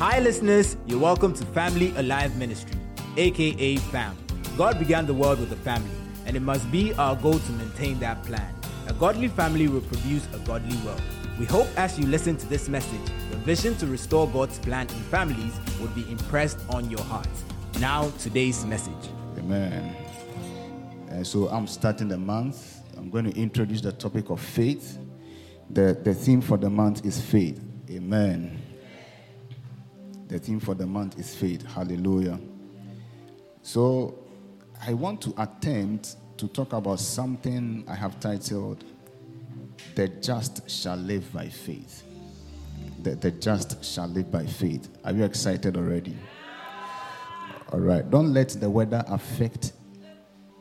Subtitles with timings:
[0.00, 0.76] Hi, listeners.
[0.86, 2.76] You're welcome to Family Alive Ministry,
[3.16, 4.18] aka FAM.
[4.58, 5.94] God began the world with a family,
[6.26, 8.52] and it must be our goal to maintain that plan.
[8.88, 11.00] A godly family will produce a godly world.
[11.38, 15.02] We hope as you listen to this message, the vision to restore God's plan in
[15.04, 17.28] families would be impressed on your heart.
[17.78, 18.92] Now, today's message.
[19.38, 19.94] Amen.
[21.08, 22.80] Uh, so I'm starting the month.
[22.96, 24.98] I'm going to introduce the topic of faith.
[25.70, 27.62] The, the theme for the month is faith.
[27.88, 28.63] Amen.
[30.34, 31.64] The theme for the month is faith.
[31.64, 32.40] Hallelujah.
[33.62, 34.18] So
[34.84, 38.82] I want to attempt to talk about something I have titled
[39.94, 42.02] The Just Shall Live by Faith.
[43.04, 44.88] The, the just shall live by faith.
[45.04, 46.16] Are you excited already?
[47.70, 48.10] All right.
[48.10, 49.70] Don't let the weather affect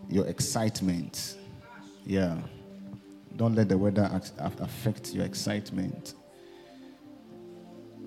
[0.08, 1.38] your excitement.
[2.06, 2.38] Yeah.
[3.38, 6.14] Don't let the weather affect your excitement.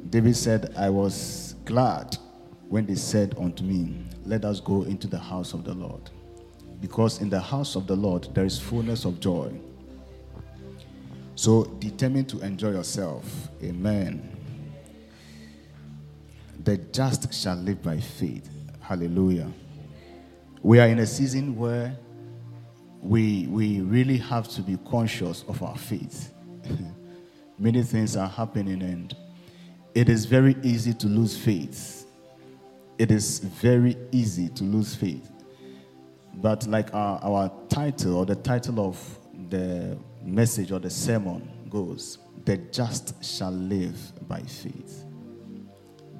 [0.08, 2.16] David said, I was glad
[2.68, 6.10] when they said unto me, Let us go into the house of the Lord.
[6.80, 9.52] Because in the house of the Lord there is fullness of joy.
[11.34, 13.24] So determine to enjoy yourself.
[13.62, 14.32] Amen.
[16.64, 18.48] The just shall live by faith.
[18.80, 19.50] Hallelujah.
[20.62, 21.96] We are in a season where
[23.02, 26.32] we, we really have to be conscious of our faith.
[27.58, 29.14] Many things are happening, and
[29.96, 32.06] it is very easy to lose faith.
[32.98, 35.30] It is very easy to lose faith.
[36.34, 42.18] But, like our, our title or the title of the message or the sermon goes,
[42.44, 43.96] the just shall live
[44.28, 45.04] by faith.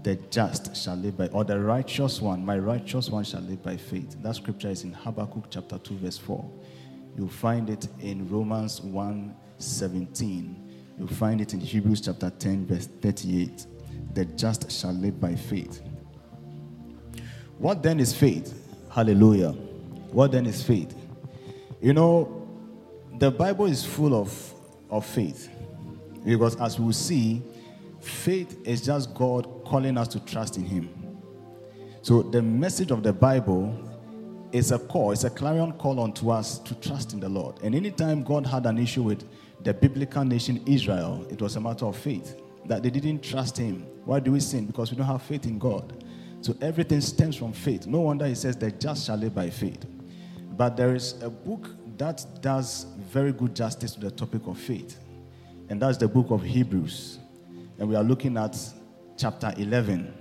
[0.04, 3.76] The just shall live by, or the righteous one, my righteous one shall live by
[3.76, 4.16] faith.
[4.22, 6.50] That scripture is in Habakkuk chapter 2, verse 4.
[7.18, 10.65] You'll find it in Romans 1 17.
[10.98, 13.66] You'll find it in Hebrews chapter 10, verse 38.
[14.14, 15.82] The just shall live by faith.
[17.58, 18.54] What then is faith?
[18.90, 19.50] Hallelujah.
[19.50, 20.94] What then is faith?
[21.82, 22.48] You know,
[23.18, 24.54] the Bible is full of,
[24.88, 25.50] of faith.
[26.24, 27.42] Because as we see,
[28.00, 30.88] faith is just God calling us to trust in Him.
[32.02, 33.78] So the message of the Bible
[34.52, 37.56] is a call, it's a clarion call unto us to trust in the Lord.
[37.62, 39.24] And anytime God had an issue with
[39.66, 43.84] the biblical nation Israel, it was a matter of faith that they didn't trust Him.
[44.04, 44.64] Why do we sin?
[44.64, 46.04] Because we don't have faith in God.
[46.40, 47.84] So everything stems from faith.
[47.84, 49.84] No wonder He says, the just shall live by faith.
[50.56, 55.00] But there is a book that does very good justice to the topic of faith,
[55.68, 57.18] and that's the book of Hebrews.
[57.80, 58.56] And we are looking at
[59.18, 60.14] chapter 11.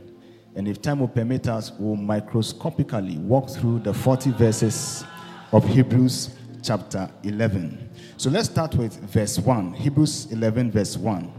[0.56, 5.04] And if time will permit us, we'll microscopically walk through the 40 verses
[5.52, 7.92] of Hebrews chapter 11.
[8.18, 9.74] So let's start with verse 1.
[9.74, 11.34] Hebrews 11, verse 1.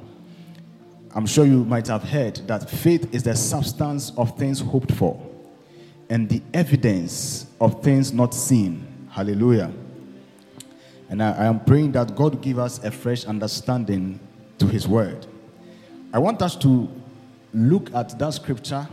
[1.15, 5.19] I'm sure you might have heard that faith is the substance of things hoped for
[6.11, 8.87] and the evidence of things not seen.
[9.11, 9.73] Hallelujah.
[11.09, 14.21] And I, I am praying that God give us a fresh understanding
[14.59, 15.27] to His word.
[16.13, 16.89] I want us to
[17.55, 18.87] look at that scripture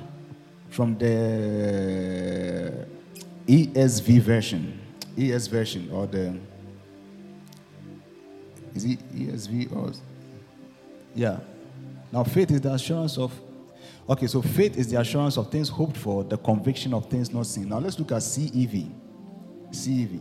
[0.69, 2.87] from the
[3.45, 4.79] ESV version,
[5.17, 6.37] ES version, or the
[8.75, 9.91] is it ESV or
[11.15, 11.39] yeah.
[12.11, 13.31] Now faith is the assurance of
[14.09, 17.45] okay, so faith is the assurance of things hoped for, the conviction of things not
[17.45, 17.69] seen.
[17.69, 18.91] Now let's look at CEV.
[19.71, 20.19] CEV.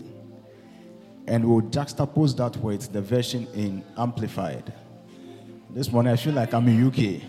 [1.27, 4.73] And we'll juxtapose that with the version in Amplified.
[5.71, 7.23] This morning I feel like I'm in UK.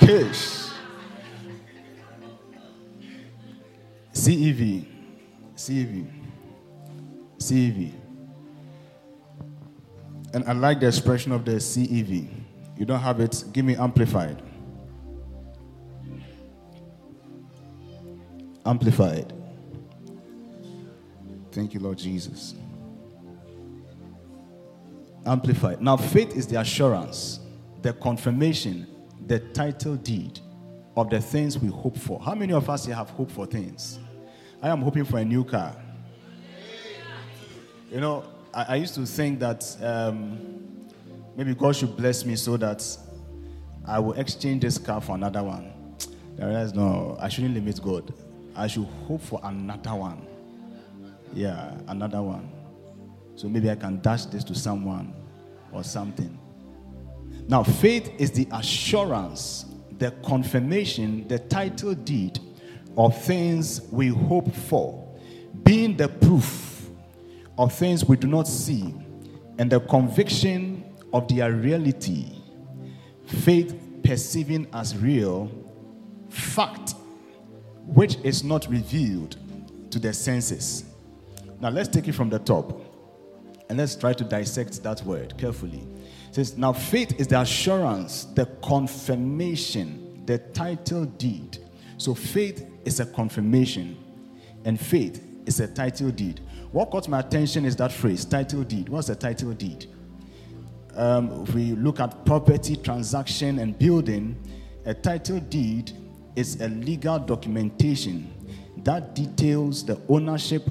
[0.00, 0.70] Kish.
[4.12, 4.84] CEV.
[5.56, 6.10] CEV.
[7.38, 8.01] CEV.
[10.34, 12.28] And I like the expression of the CEV.
[12.78, 14.42] You don't have it, give me amplified.
[18.64, 19.32] Amplified.
[21.50, 22.54] Thank you, Lord Jesus.
[25.26, 25.82] Amplified.
[25.82, 27.40] Now, faith is the assurance,
[27.82, 28.86] the confirmation,
[29.26, 30.40] the title deed
[30.96, 32.20] of the things we hope for.
[32.20, 33.98] How many of us here have hope for things?
[34.62, 35.76] I am hoping for a new car.
[37.90, 40.86] You know, I, I used to think that um,
[41.36, 42.84] maybe God should bless me so that
[43.86, 45.72] I will exchange this car for another one.
[46.40, 48.12] I realized, no, I shouldn't limit God.
[48.54, 50.26] I should hope for another one.
[51.34, 52.50] Yeah, another one.
[53.36, 55.14] So maybe I can dash this to someone
[55.72, 56.38] or something.
[57.48, 59.66] Now, faith is the assurance,
[59.98, 62.38] the confirmation, the title deed
[62.96, 65.08] of things we hope for,
[65.64, 66.71] being the proof
[67.58, 68.94] of things we do not see,
[69.58, 72.26] and the conviction of their reality.
[73.26, 75.50] Faith perceiving as real
[76.28, 76.94] fact
[77.86, 79.36] which is not revealed
[79.90, 80.84] to the senses.
[81.60, 82.80] Now let's take it from the top
[83.68, 85.86] and let's try to dissect that word carefully.
[86.28, 91.58] It says, Now faith is the assurance, the confirmation, the title deed.
[91.98, 93.96] So faith is a confirmation,
[94.64, 96.40] and faith is a title deed.
[96.72, 98.88] What caught my attention is that phrase, title deed.
[98.88, 99.86] What's a title deed?
[100.94, 104.36] Um, if we look at property, transaction, and building,
[104.86, 105.92] a title deed
[106.34, 108.32] is a legal documentation
[108.78, 110.68] that details the ownership,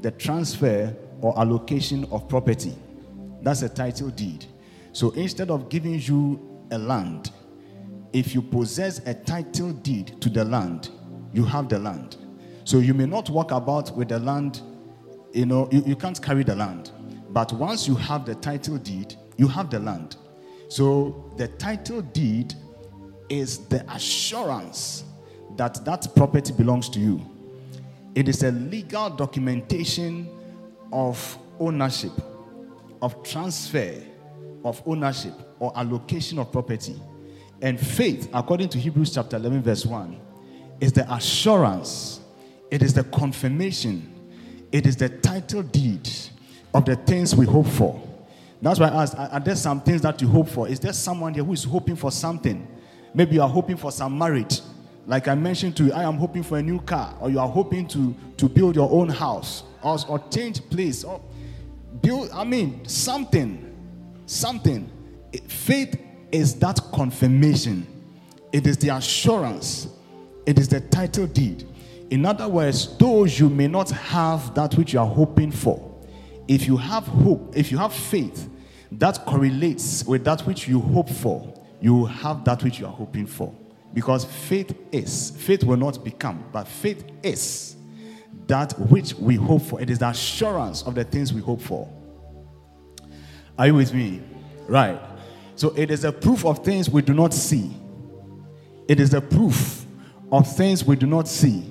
[0.00, 2.74] the transfer, or allocation of property.
[3.42, 4.46] That's a title deed.
[4.92, 7.32] So instead of giving you a land,
[8.12, 10.90] if you possess a title deed to the land,
[11.32, 12.16] you have the land.
[12.64, 14.62] So you may not walk about with the land,
[15.32, 16.90] you know, you, you can't carry the land.
[17.30, 20.16] But once you have the title deed, you have the land.
[20.68, 22.54] So the title deed
[23.28, 25.04] is the assurance
[25.56, 27.20] that that property belongs to you.
[28.14, 30.28] It is a legal documentation
[30.92, 32.12] of ownership,
[33.00, 34.02] of transfer
[34.64, 37.00] of ownership or allocation of property.
[37.62, 40.18] And faith, according to Hebrews chapter 11, verse 1,
[40.80, 42.20] is the assurance,
[42.70, 44.12] it is the confirmation,
[44.72, 46.08] it is the title deed
[46.72, 48.00] of the things we hope for.
[48.62, 50.68] That's why I asked, are there some things that you hope for?
[50.68, 52.68] Is there someone here who is hoping for something?
[53.14, 54.60] Maybe you are hoping for some marriage.
[55.06, 57.48] Like I mentioned to you, I am hoping for a new car, or you are
[57.48, 61.20] hoping to, to build your own house, or, or change place, or
[62.02, 63.66] build, I mean, something.
[64.26, 64.90] Something.
[65.48, 65.98] Faith
[66.30, 67.86] is that confirmation,
[68.52, 69.88] it is the assurance,
[70.46, 71.66] it is the title deed.
[72.10, 75.86] In other words, though you may not have that which you are hoping for,
[76.48, 78.48] if you have hope, if you have faith
[78.92, 83.26] that correlates with that which you hope for, you have that which you are hoping
[83.26, 83.54] for.
[83.94, 87.76] Because faith is, faith will not become, but faith is
[88.48, 89.80] that which we hope for.
[89.80, 91.88] It is the assurance of the things we hope for.
[93.56, 94.22] Are you with me?
[94.66, 95.00] Right.
[95.54, 97.70] So it is a proof of things we do not see.
[98.88, 99.84] It is a proof
[100.32, 101.69] of things we do not see.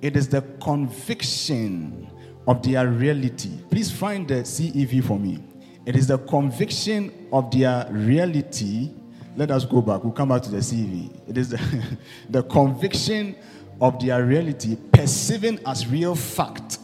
[0.00, 2.08] It is the conviction
[2.46, 3.50] of their reality.
[3.70, 5.42] Please find the CEV for me.
[5.86, 8.90] It is the conviction of their reality
[9.38, 10.02] let us go back.
[10.02, 11.16] We'll come back to the CV.
[11.28, 11.98] It is the,
[12.30, 13.36] the conviction
[13.80, 16.80] of their reality, perceiving as real fact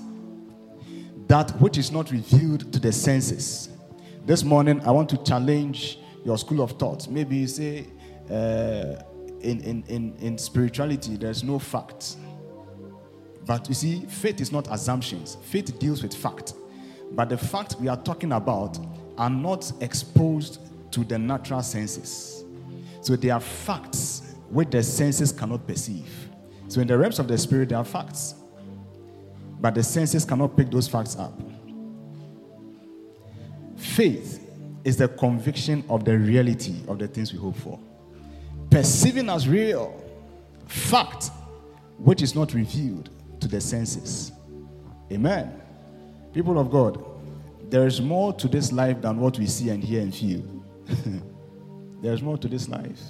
[1.27, 3.71] that which is not revealed to the senses.
[4.25, 7.09] This morning, I want to challenge your school of thought.
[7.09, 7.89] Maybe you say,
[8.31, 9.03] uh,
[9.41, 12.15] in, in, in, in spirituality, there's no fact.
[13.47, 16.55] But you see, faith is not assumptions, faith deals with fact.
[17.13, 18.79] But the fact we are talking about
[19.19, 20.61] are not exposed
[20.93, 22.45] to the natural senses.
[23.01, 26.09] So they are facts which the senses cannot perceive.
[26.69, 28.35] So in the realms of the spirit, there are facts.
[29.61, 31.39] But the senses cannot pick those facts up.
[33.77, 34.41] Faith
[34.85, 37.79] is the conviction of the reality of the things we hope for.
[38.71, 40.03] Perceiving as real
[40.67, 41.31] fact
[41.99, 43.11] which is not revealed
[43.45, 44.33] to the senses.
[45.13, 45.61] Amen.
[46.33, 47.05] People of God,
[47.69, 50.43] there is more to this life than what we see and hear and feel.
[52.01, 53.01] There's more to this life.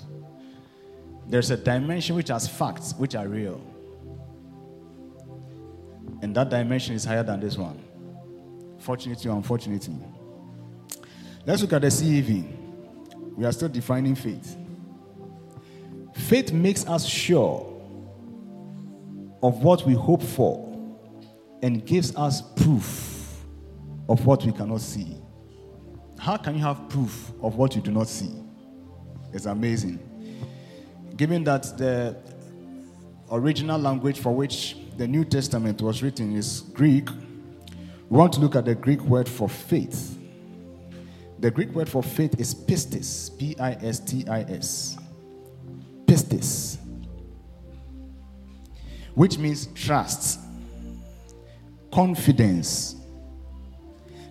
[1.29, 3.61] There's a dimension which has facts, which are real.
[6.21, 7.79] And that dimension is higher than this one.
[8.79, 9.95] Fortunately or unfortunately.
[11.47, 13.37] Let's look at the CEV.
[13.37, 14.57] We are still defining faith.
[16.15, 17.74] Faith makes us sure
[19.45, 20.73] of what we hope for
[21.63, 23.45] and gives us proof
[24.09, 25.19] of what we cannot see.
[26.19, 28.31] How can you have proof of what you do not see?
[29.35, 29.99] It's amazing.
[31.19, 32.17] Given that the
[33.31, 37.11] original language for which the New Testament was written is Greek,
[38.09, 40.19] we want to look at the Greek word for faith.
[41.41, 44.97] The Greek word for faith is pistis, P I S T I S.
[46.07, 46.79] Pistis,
[49.15, 50.41] which means trust,
[51.93, 52.97] confidence,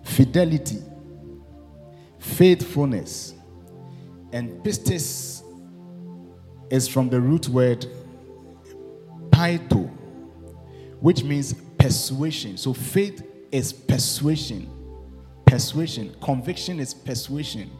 [0.04, 0.82] fidelity,
[2.18, 3.34] faithfulness,
[4.32, 5.42] and pistis
[6.70, 7.86] is from the root word
[9.30, 9.88] peitho,
[11.00, 12.56] which means persuasion.
[12.56, 13.22] So faith
[13.52, 14.70] is persuasion.
[15.46, 16.14] Persuasion.
[16.20, 17.70] Conviction is persuasion.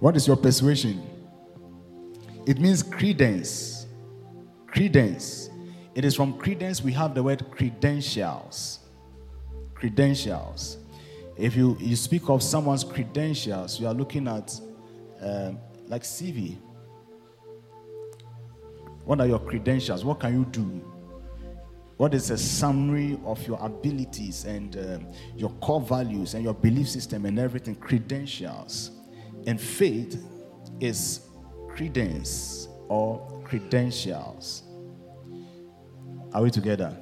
[0.00, 1.02] What is your persuasion?
[2.46, 3.86] It means credence.
[4.66, 5.50] Credence.
[5.94, 8.80] It is from credence we have the word credentials.
[9.74, 10.78] Credentials.
[11.36, 14.58] If you, you speak of someone's credentials, you are looking at
[15.20, 16.56] um, like CV.
[19.04, 20.04] What are your credentials?
[20.04, 20.80] What can you do?
[21.96, 25.06] What is a summary of your abilities and um,
[25.36, 27.74] your core values and your belief system and everything?
[27.74, 28.90] Credentials.
[29.46, 30.24] And faith
[30.80, 31.28] is
[31.68, 34.62] credence or credentials.
[36.34, 36.96] Are we together?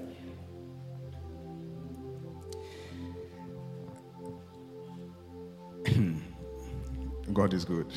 [7.33, 7.87] God is good.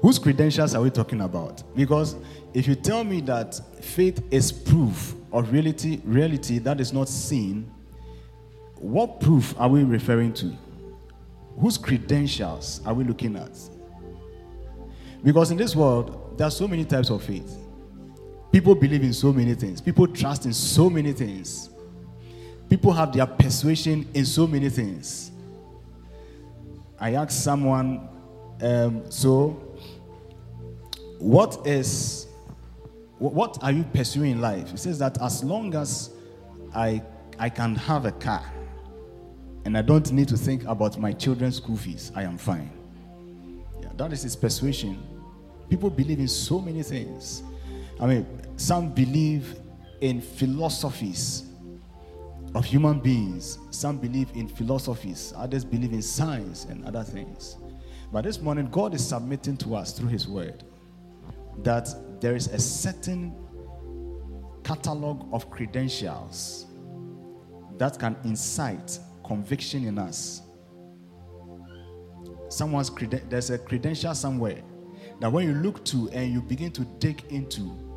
[0.00, 1.62] Whose credentials are we talking about?
[1.76, 2.16] Because
[2.54, 7.70] if you tell me that faith is proof of reality, reality that is not seen,
[8.76, 10.56] what proof are we referring to?
[11.60, 13.50] Whose credentials are we looking at?
[15.22, 17.56] Because in this world, there are so many types of faith.
[18.50, 19.80] People believe in so many things.
[19.80, 21.70] People trust in so many things.
[22.68, 25.30] People have their persuasion in so many things.
[26.98, 28.08] I asked someone,
[28.60, 29.50] um, so
[31.18, 32.26] what is
[33.18, 34.70] what are you pursuing in life?
[34.70, 36.10] He says that as long as
[36.74, 37.02] I
[37.38, 38.44] I can have a car
[39.64, 42.70] and I don't need to think about my children's school fees, I am fine.
[43.80, 45.02] Yeah, that is his persuasion.
[45.68, 47.42] People believe in so many things.
[48.00, 48.26] I mean,
[48.56, 49.58] some believe
[50.00, 51.44] in philosophies
[52.54, 53.58] of human beings.
[53.70, 57.56] Some believe in philosophies, others believe in science and other things.
[58.12, 60.64] But this morning, God is submitting to us through His Word
[61.62, 61.88] that
[62.20, 63.34] there is a certain
[64.64, 66.66] catalog of credentials
[67.78, 70.42] that can incite conviction in us.
[72.48, 74.62] Someone's creden- there's a credential somewhere
[75.20, 77.87] that when you look to and you begin to dig into,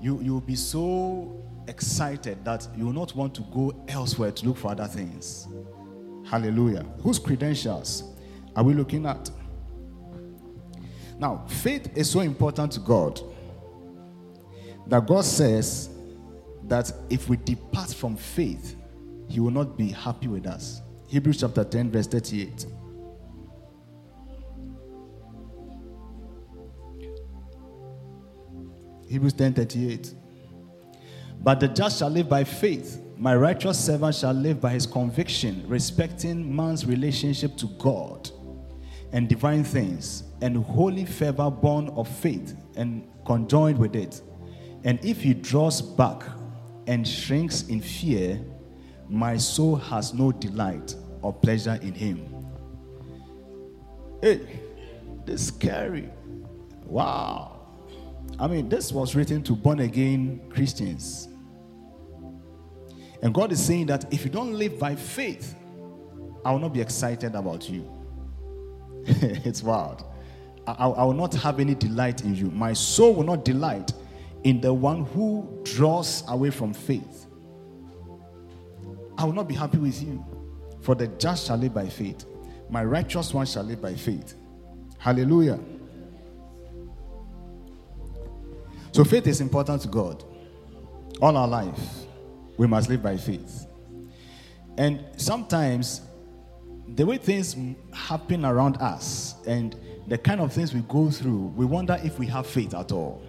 [0.00, 4.56] you you'll be so excited that you will not want to go elsewhere to look
[4.56, 5.48] for other things.
[6.24, 6.84] Hallelujah.
[7.02, 8.04] Whose credentials
[8.56, 9.30] are we looking at?
[11.18, 13.20] Now, faith is so important to God
[14.86, 15.90] that God says
[16.64, 18.76] that if we depart from faith,
[19.28, 20.82] He will not be happy with us.
[21.08, 22.66] Hebrews chapter 10, verse 38.
[29.08, 30.14] Hebrews 10 38.
[31.40, 33.00] But the just shall live by faith.
[33.16, 38.30] My righteous servant shall live by his conviction, respecting man's relationship to God
[39.12, 44.20] and divine things, and holy favor born of faith and conjoined with it.
[44.84, 46.22] And if he draws back
[46.86, 48.40] and shrinks in fear,
[49.08, 52.34] my soul has no delight or pleasure in him.
[54.20, 54.60] Hey,
[55.24, 56.10] this is scary.
[56.84, 57.57] Wow.
[58.38, 61.28] I mean, this was written to born again Christians.
[63.22, 65.54] And God is saying that if you don't live by faith,
[66.44, 67.90] I will not be excited about you.
[69.06, 70.04] it's wild.
[70.66, 72.50] I, I, will not have any delight in you.
[72.50, 73.92] My soul will not delight
[74.44, 77.26] in the one who draws away from faith.
[79.16, 80.24] I will not be happy with you.
[80.80, 82.24] For the just shall live by faith.
[82.70, 84.34] My righteous one shall live by faith.
[84.98, 85.58] Hallelujah.
[88.98, 90.24] So faith is important to God.
[91.22, 91.78] All our life,
[92.56, 93.64] we must live by faith.
[94.76, 96.00] And sometimes
[96.96, 97.56] the way things
[97.92, 99.76] happen around us and
[100.08, 103.22] the kind of things we go through, we wonder if we have faith at all.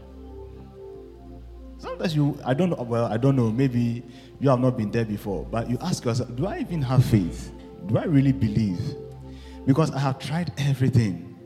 [1.78, 4.04] Sometimes you, I don't know, well, I don't know, maybe
[4.40, 7.54] you have not been there before, but you ask yourself, do I even have faith?
[7.86, 8.82] Do I really believe?
[9.68, 11.38] Because I have tried everything.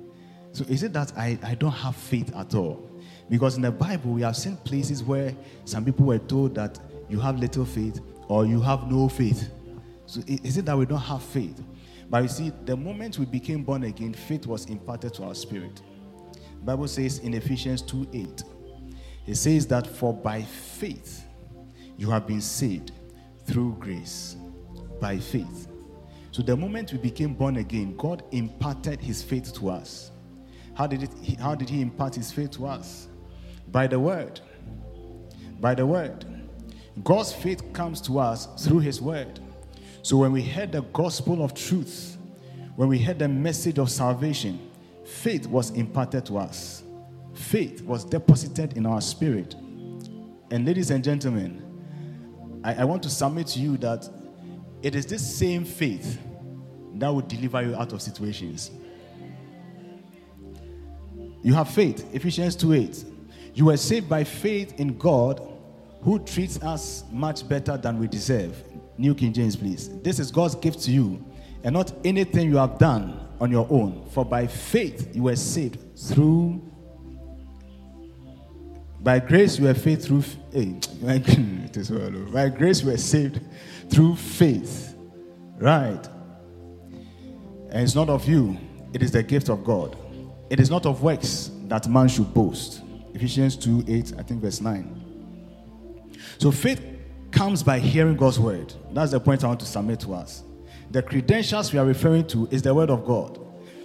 [0.53, 2.89] So is it that I, I don't have faith at all?
[3.33, 5.35] Because in the Bible, we have seen places where
[5.65, 6.77] some people were told that
[7.09, 9.49] you have little faith or you have no faith.
[10.05, 11.59] So is it that we don't have faith?
[12.11, 15.81] But you see, the moment we became born again, faith was imparted to our spirit.
[16.59, 18.43] The Bible says in Ephesians 2 8,
[19.25, 21.25] it says that for by faith
[21.97, 22.91] you have been saved
[23.47, 24.35] through grace.
[25.01, 25.69] By faith.
[26.29, 30.11] So the moment we became born again, God imparted his faith to us.
[30.75, 33.07] How did, it, how did he impart his faith to us?
[33.73, 34.39] By the word.
[35.59, 36.25] By the word.
[37.03, 39.39] God's faith comes to us through his word.
[40.03, 42.17] So when we heard the gospel of truth,
[42.75, 44.69] when we heard the message of salvation,
[45.05, 46.83] faith was imparted to us.
[47.33, 49.55] Faith was deposited in our spirit.
[50.51, 54.07] And ladies and gentlemen, I, I want to submit to you that
[54.83, 56.19] it is this same faith
[56.93, 58.69] that will deliver you out of situations.
[61.41, 63.05] You have faith, Ephesians 2 8.
[63.53, 65.41] You were saved by faith in God
[66.01, 68.62] who treats us much better than we deserve.
[68.98, 69.89] New King James, please.
[70.01, 71.24] This is God's gift to you,
[71.63, 74.05] and not anything you have done on your own.
[74.12, 76.62] For by faith you were saved through
[79.03, 82.10] By grace you were faith through hey, it is well.
[82.31, 83.41] By grace you were saved
[83.89, 84.95] through faith.
[85.57, 86.07] Right.
[87.69, 88.57] And it's not of you,
[88.93, 89.98] it is the gift of God.
[90.50, 92.81] It is not of works that man should boast.
[93.13, 96.10] Ephesians 2 8, I think verse 9.
[96.38, 96.82] So faith
[97.32, 98.74] comes by hearing God's word.
[98.91, 100.43] That's the point I want to submit to us.
[100.91, 103.39] The credentials we are referring to is the word of God.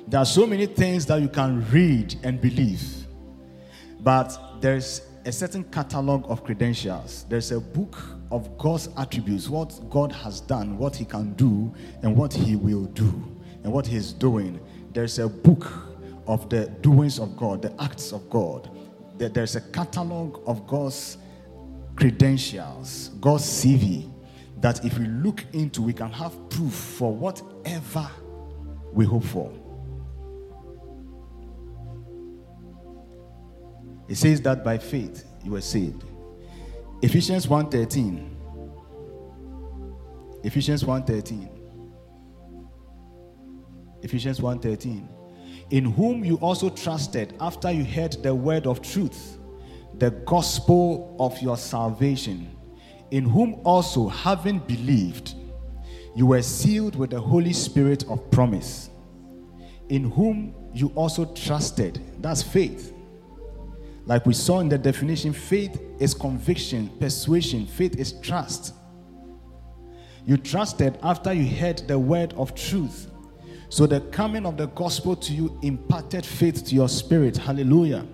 [0.06, 2.82] There are so many things that you can read and believe,
[4.00, 7.26] but there's a certain catalog of credentials.
[7.28, 12.16] There's a book of God's attributes, what God has done, what He can do, and
[12.16, 13.06] what He will do,
[13.62, 14.58] and what He's doing.
[14.92, 15.70] There's a book
[16.26, 18.70] of the doings of God, the acts of God.
[19.18, 21.18] There- There's a catalog of God's
[21.96, 24.08] credentials, God's CV,
[24.60, 28.08] that if we look into, we can have proof for whatever
[28.92, 29.50] we hope for.
[34.08, 36.04] It says that by faith you were saved.
[37.02, 38.30] Ephesians 1:13.
[40.44, 41.48] Ephesians 1:13.
[44.02, 45.08] Ephesians 1:13.
[45.70, 49.38] In whom you also trusted after you heard the word of truth,
[49.98, 52.56] the gospel of your salvation,
[53.10, 55.34] in whom also having believed,
[56.14, 58.90] you were sealed with the Holy Spirit of promise,
[59.88, 62.00] in whom you also trusted.
[62.20, 62.94] That's faith.
[64.06, 68.74] Like we saw in the definition, faith is conviction, persuasion, faith is trust.
[70.24, 73.07] You trusted after you heard the word of truth.
[73.68, 77.36] So the coming of the gospel to you imparted faith to your spirit.
[77.36, 78.06] Hallelujah.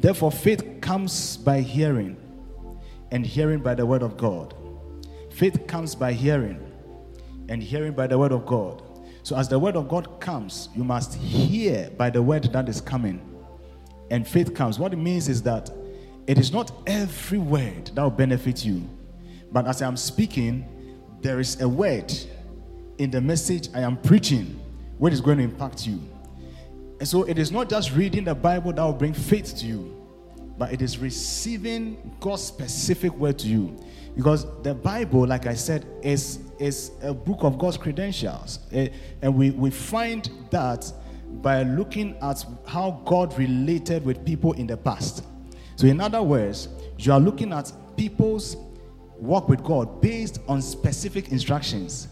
[0.00, 2.16] Therefore, faith comes by hearing,
[3.10, 4.54] and hearing by the word of God.
[5.30, 6.60] Faith comes by hearing,
[7.48, 8.82] and hearing by the word of God.
[9.22, 12.80] So, as the word of God comes, you must hear by the word that is
[12.80, 13.32] coming
[14.12, 14.78] and faith comes.
[14.78, 15.70] What it means is that
[16.26, 18.88] it is not every word that will benefit you,
[19.50, 22.12] but as I am speaking, there is a word
[22.98, 24.60] in the message I am preaching
[25.02, 26.00] which is going to impact you.
[27.00, 30.00] And so it is not just reading the Bible that will bring faith to you,
[30.56, 33.84] but it is receiving God's specific word to you.
[34.14, 38.60] Because the Bible, like I said, is, is a book of God's credentials.
[38.70, 38.90] Eh,
[39.22, 40.92] And we, we find that
[41.42, 45.24] by looking at how God related with people in the past.
[45.74, 48.56] So, in other words, you are looking at people's
[49.16, 52.06] walk with God based on specific instructions.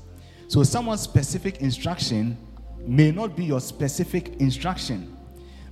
[0.49, 2.37] So, someone's specific instruction
[2.87, 5.17] may not be your specific instruction,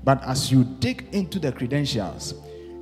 [0.05, 2.35] but as you dig into the credentials,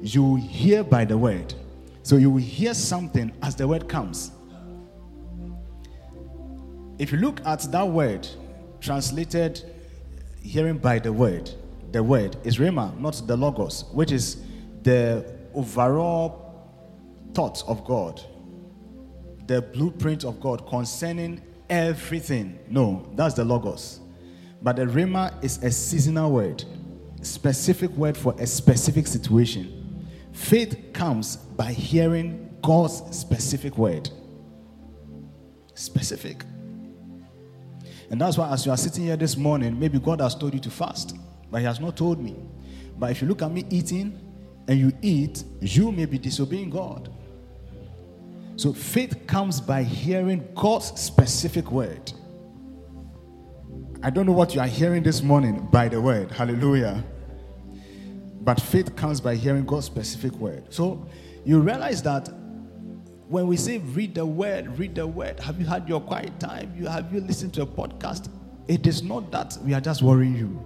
[0.03, 1.55] you hear by the word.
[2.03, 4.31] So, you will hear something as the word comes.
[6.99, 8.29] If you look at that word
[8.81, 9.63] translated
[10.41, 11.51] hearing by the word,
[11.93, 14.45] the word is Rhema, not the Logos, which is
[14.83, 16.71] the overall
[17.35, 18.21] thoughts of God,
[19.47, 22.59] the blueprint of God concerning everything.
[22.69, 24.01] No, that's the Logos.
[24.67, 26.65] But the Rhema is a seasonal word,
[27.23, 30.09] specific word for a specific situation.
[30.33, 34.11] Faith comes by hearing God's specific word.
[35.75, 36.43] Specific.
[38.11, 40.59] And that's why, as you are sitting here this morning, maybe God has told you
[40.59, 41.17] to fast,
[41.49, 42.35] but He has not told me.
[42.99, 44.19] But if you look at me eating
[44.67, 47.09] and you eat, you may be disobeying God.
[48.57, 52.13] So faith comes by hearing God's specific word.
[54.03, 56.31] I don't know what you are hearing this morning by the word.
[56.31, 57.03] Hallelujah.
[58.41, 60.73] But faith comes by hearing God's specific word.
[60.73, 61.09] So
[61.45, 62.29] you realize that
[63.29, 66.73] when we say read the word, read the word, have you had your quiet time?
[66.79, 68.29] You have you listened to a podcast?
[68.69, 70.63] It is not that we are just worrying you.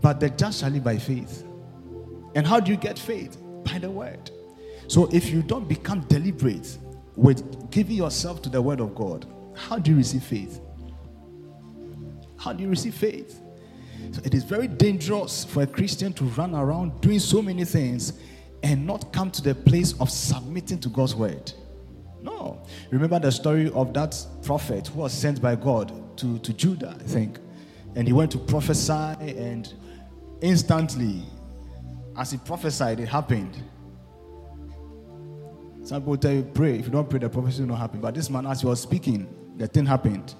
[0.00, 1.44] But the just shall live by faith.
[2.34, 3.36] And how do you get faith?
[3.64, 4.30] By the word.
[4.86, 6.78] So if you don't become deliberate
[7.16, 10.60] with giving yourself to the word of God, how do you receive faith?
[12.44, 13.40] How do you receive faith?
[14.12, 18.12] So it is very dangerous for a Christian to run around doing so many things
[18.62, 21.50] and not come to the place of submitting to God's word.
[22.20, 22.62] No.
[22.90, 27.04] Remember the story of that prophet who was sent by God to, to Judah, I
[27.04, 27.38] think.
[27.94, 29.72] And he went to prophesy, and
[30.42, 31.22] instantly,
[32.18, 33.56] as he prophesied, it happened.
[35.82, 36.78] Some people tell you, pray.
[36.78, 38.00] If you don't pray, the prophecy will not happen.
[38.00, 40.34] But this man, as he was speaking, the thing happened.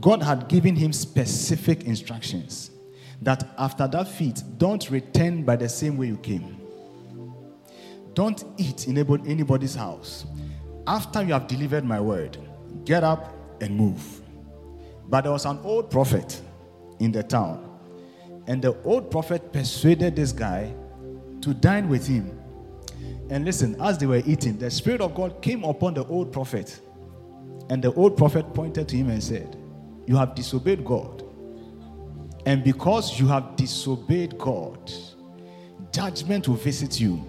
[0.00, 2.70] God had given him specific instructions
[3.22, 6.60] that after that feat, don't return by the same way you came.
[8.14, 10.26] Don't eat in anybody's house.
[10.86, 12.38] After you have delivered my word,
[12.84, 14.20] get up and move.
[15.08, 16.40] But there was an old prophet
[16.98, 17.78] in the town,
[18.46, 20.74] and the old prophet persuaded this guy
[21.42, 22.38] to dine with him.
[23.30, 26.80] And listen, as they were eating, the Spirit of God came upon the old prophet.
[27.68, 29.55] And the old prophet pointed to him and said,
[30.06, 31.24] You have disobeyed God.
[32.46, 34.92] And because you have disobeyed God,
[35.92, 37.28] judgment will visit you.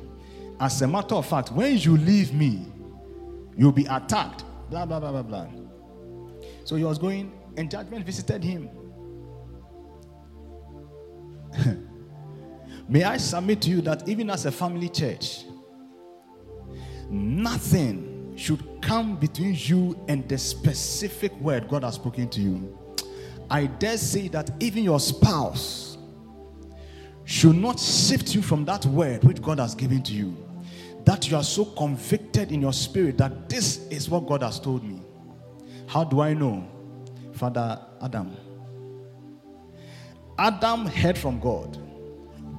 [0.59, 2.67] As a matter of fact, when you leave me,
[3.55, 4.43] you'll be attacked.
[4.69, 5.47] Blah, blah, blah, blah, blah.
[6.63, 8.69] So he was going, and judgment visited him.
[12.89, 15.45] May I submit to you that even as a family church,
[17.09, 18.06] nothing
[18.37, 22.77] should come between you and the specific word God has spoken to you.
[23.49, 25.97] I dare say that even your spouse
[27.25, 30.37] should not shift you from that word which God has given to you.
[31.03, 34.83] That you are so convicted in your spirit that this is what God has told
[34.83, 35.01] me.
[35.87, 36.67] How do I know?
[37.33, 38.35] Father Adam.
[40.37, 41.77] Adam heard from God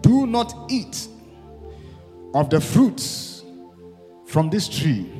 [0.02, 1.08] Do not eat
[2.34, 3.42] of the fruits
[4.26, 5.10] from this tree,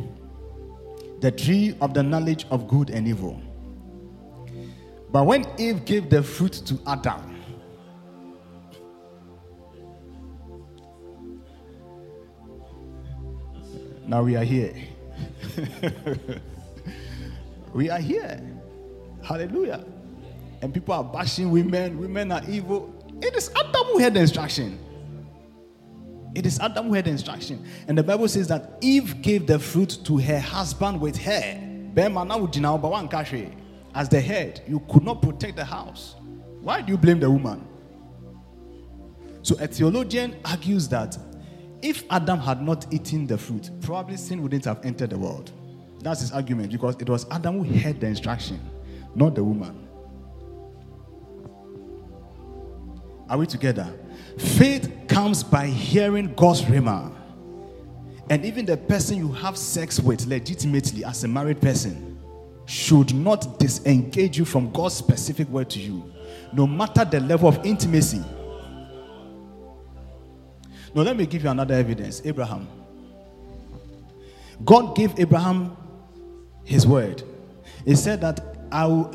[1.20, 3.40] the tree of the knowledge of good and evil.
[5.11, 7.35] But when Eve gave the fruit to Adam,
[14.07, 14.74] now we are here.
[17.74, 18.40] we are here.
[19.22, 19.85] Hallelujah.
[20.61, 22.94] And people are bashing women, women are evil.
[23.22, 24.78] It is Adam who had the instruction.
[26.34, 27.64] It is Adam who had the instruction.
[27.88, 31.64] And the Bible says that Eve gave the fruit to her husband with her
[33.94, 36.14] as the head, you could not protect the house.
[36.60, 37.66] Why do you blame the woman?
[39.42, 41.18] So a theologian argues that
[41.82, 45.50] if Adam had not eaten the fruit, probably sin wouldn't have entered the world.
[46.00, 48.60] That's his argument because it was Adam who had the instruction,
[49.14, 49.88] not the woman.
[53.28, 53.92] Are we together?
[54.38, 57.12] Faith comes by hearing God's rhema.
[58.31, 62.20] And even the person you have sex with legitimately as a married person
[62.66, 66.12] should not disengage you from God's specific word to you,
[66.52, 68.22] no matter the level of intimacy.
[70.94, 72.68] Now, let me give you another evidence Abraham.
[74.64, 75.76] God gave Abraham
[76.62, 77.24] his word.
[77.85, 78.38] He said that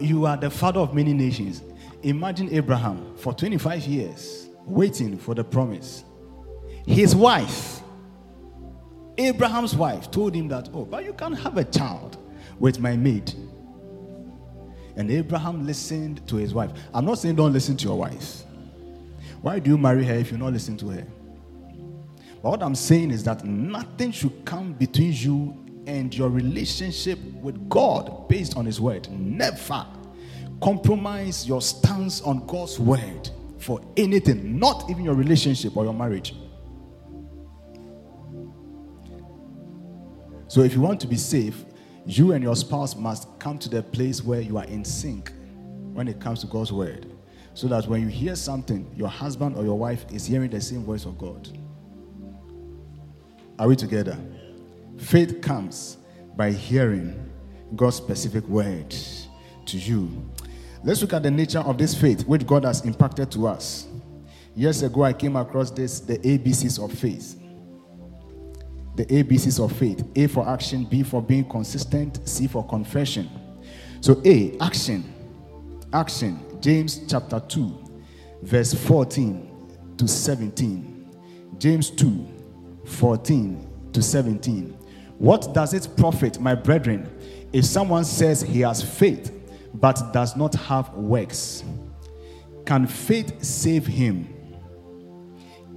[0.02, 1.62] you are the father of many nations.
[2.02, 6.04] Imagine Abraham for 25 years waiting for the promise.
[6.86, 7.82] His wife,
[9.18, 12.18] Abraham's wife, told him that, Oh, but you can't have a child
[12.60, 13.34] with my maid.
[14.96, 16.72] And Abraham listened to his wife.
[16.94, 18.44] I'm not saying don't listen to your wife.
[19.42, 21.08] Why do you marry her if you're not listening to her?
[22.42, 27.70] But what I'm saying is that nothing should come between you and your relationship with
[27.70, 29.10] God based on His word.
[29.10, 29.86] Never
[30.62, 33.30] compromise your stance on God's word
[33.64, 36.36] for anything, not even your relationship or your marriage.
[40.48, 41.66] So if you want to be safe,
[42.06, 45.32] you and your spouse must come to the place where you are in sync
[45.94, 47.08] when it comes to God's word.
[47.56, 50.84] So that when you hear something, your husband or your wife is hearing the same
[50.84, 51.48] voice of God.
[53.58, 54.18] Are we together?
[54.98, 55.98] Faith comes
[56.36, 57.32] by hearing
[57.76, 58.94] God's specific word
[59.66, 60.30] to you.
[60.84, 63.88] Let's look at the nature of this faith which God has impacted to us.
[64.56, 67.40] Years ago, I came across this the ABCs of faith
[68.96, 73.30] the ABCs of faith A for action, B for being consistent, C for confession.
[74.02, 75.14] So, A, action.
[75.92, 76.40] Action.
[76.62, 78.02] James chapter 2,
[78.44, 81.12] verse 14 to 17.
[81.58, 82.28] James 2,
[82.86, 84.78] 14 to 17.
[85.18, 87.10] What does it profit, my brethren,
[87.52, 89.32] if someone says he has faith
[89.74, 91.64] but does not have works?
[92.66, 94.28] Can faith save him?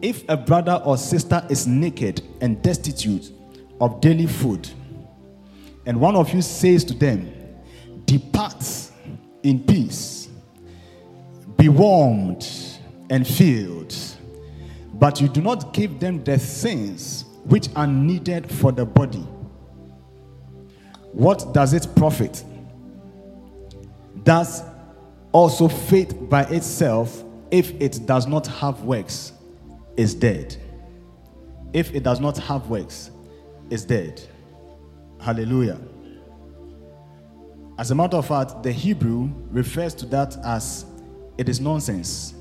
[0.02, 3.32] If a brother or sister is naked and destitute
[3.80, 4.68] of daily food,
[5.86, 7.32] and one of you says to them,
[8.04, 8.64] Depart
[9.42, 10.28] in peace,
[11.56, 12.46] be warmed
[13.08, 13.94] and filled,
[14.94, 19.26] but you do not give them the things which are needed for the body,
[21.12, 22.44] what does it profit?
[24.26, 24.64] Does
[25.30, 29.32] also faith by itself, if it does not have works,
[29.96, 30.56] is dead.
[31.72, 33.12] If it does not have works,
[33.70, 34.20] is dead.
[35.20, 35.78] Hallelujah.
[37.78, 40.86] As a matter of fact, the Hebrew refers to that as
[41.38, 42.34] it is nonsense.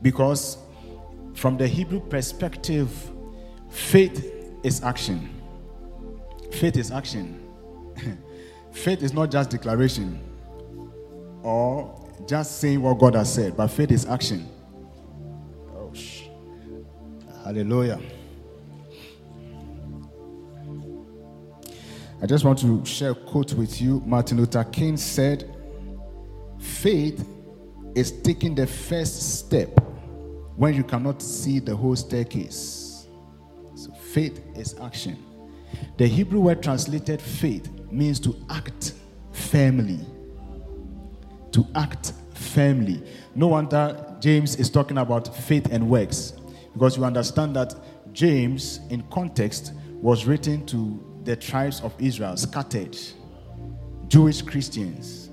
[0.00, 0.56] Because
[1.34, 2.90] from the Hebrew perspective,
[3.68, 5.28] faith is action.
[6.52, 7.38] Faith is action.
[8.72, 10.29] faith is not just declaration
[11.42, 14.48] or just saying what God has said, but faith is action.
[15.74, 15.92] Oh,
[17.44, 18.00] Hallelujah.
[22.22, 24.02] I just want to share a quote with you.
[24.04, 25.56] Martin Luther King said,
[26.58, 27.26] Faith
[27.94, 29.80] is taking the first step
[30.56, 33.06] when you cannot see the whole staircase.
[33.74, 35.24] So, faith is action.
[35.96, 38.92] The Hebrew word translated faith means to act
[39.32, 40.00] firmly.
[41.52, 43.02] To act firmly.
[43.34, 46.34] No wonder James is talking about faith and works
[46.72, 47.74] because you understand that
[48.12, 52.96] James, in context, was written to the tribes of Israel scattered,
[54.08, 55.30] Jewish Christians,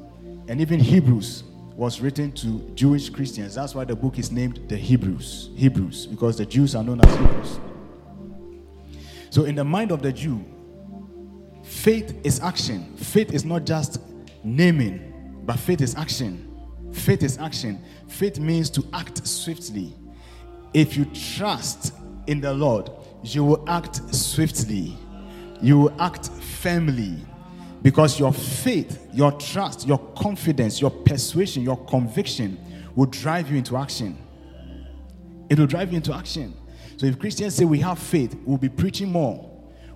[0.47, 1.43] and even Hebrews
[1.75, 3.56] was written to Jewish Christians.
[3.56, 5.51] That's why the book is named the Hebrews.
[5.56, 7.60] Hebrews, because the Jews are known as Hebrews.
[9.30, 10.43] So, in the mind of the Jew,
[11.63, 12.95] faith is action.
[12.95, 14.01] Faith is not just
[14.43, 15.13] naming,
[15.47, 16.53] but faith is action.
[16.93, 17.83] Faith is action.
[18.07, 19.95] Faith means to act swiftly.
[20.75, 21.05] If you
[21.36, 21.95] trust
[22.27, 22.91] in the Lord,
[23.23, 24.95] you will act swiftly
[25.62, 27.17] you will act firmly
[27.81, 32.57] because your faith, your trust, your confidence, your persuasion, your conviction
[32.95, 34.17] will drive you into action.
[35.49, 36.53] It will drive you into action.
[36.97, 39.46] So if Christians say we have faith, we'll be preaching more.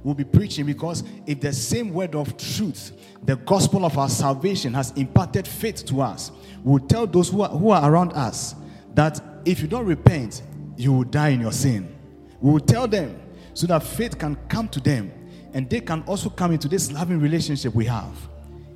[0.04, 2.92] We'll be preaching because if the same word of truth,
[3.24, 6.32] the gospel of our salvation, has imparted faith to us,
[6.64, 8.56] we'll tell those who are, who are around us
[8.96, 10.42] that if you don't repent,
[10.76, 11.96] you will die in your sin.
[12.40, 13.20] We will tell them
[13.54, 15.12] so that faith can come to them
[15.54, 18.16] and they can also come into this loving relationship we have.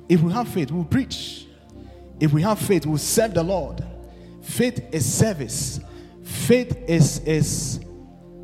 [0.08, 1.46] If we have faith, we'll preach.
[2.20, 3.84] If we have faith, we'll serve the Lord.
[4.42, 5.80] Faith is service.
[6.22, 7.80] Faith is, is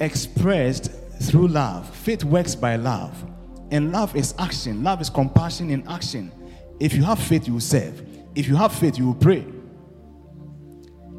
[0.01, 0.91] expressed
[1.31, 1.89] through love.
[1.97, 3.25] Faith works by love.
[3.71, 4.83] And love is action.
[4.83, 6.31] Love is compassion in action.
[6.79, 8.07] If you have faith, you will serve.
[8.35, 9.47] If you have faith, you will pray.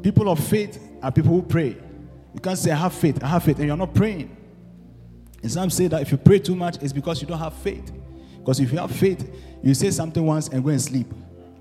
[0.02, 1.76] People of faith are people who pray.
[2.34, 4.36] You can't say, I have faith, I have faith, and you're not praying.
[5.42, 7.90] And some say that if you pray too much, it's because you don't have faith.
[8.38, 9.26] Because if you have faith,
[9.62, 11.06] you say something once and go and sleep.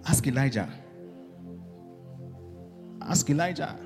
[0.05, 0.69] Ask Elijah.
[3.01, 3.77] Ask Elijah.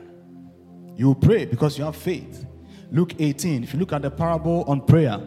[0.96, 2.47] You pray because you have faith.
[2.92, 5.18] Luke 18, if you look at the parable on prayer,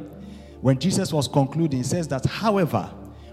[0.60, 2.90] when Jesus was concluding, he says that, however,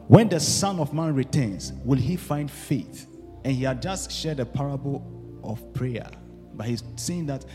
[0.07, 3.07] when the Son of Man returns, will he find faith?
[3.43, 6.09] And he had just shared a parable of prayer.
[6.53, 7.45] But he's saying that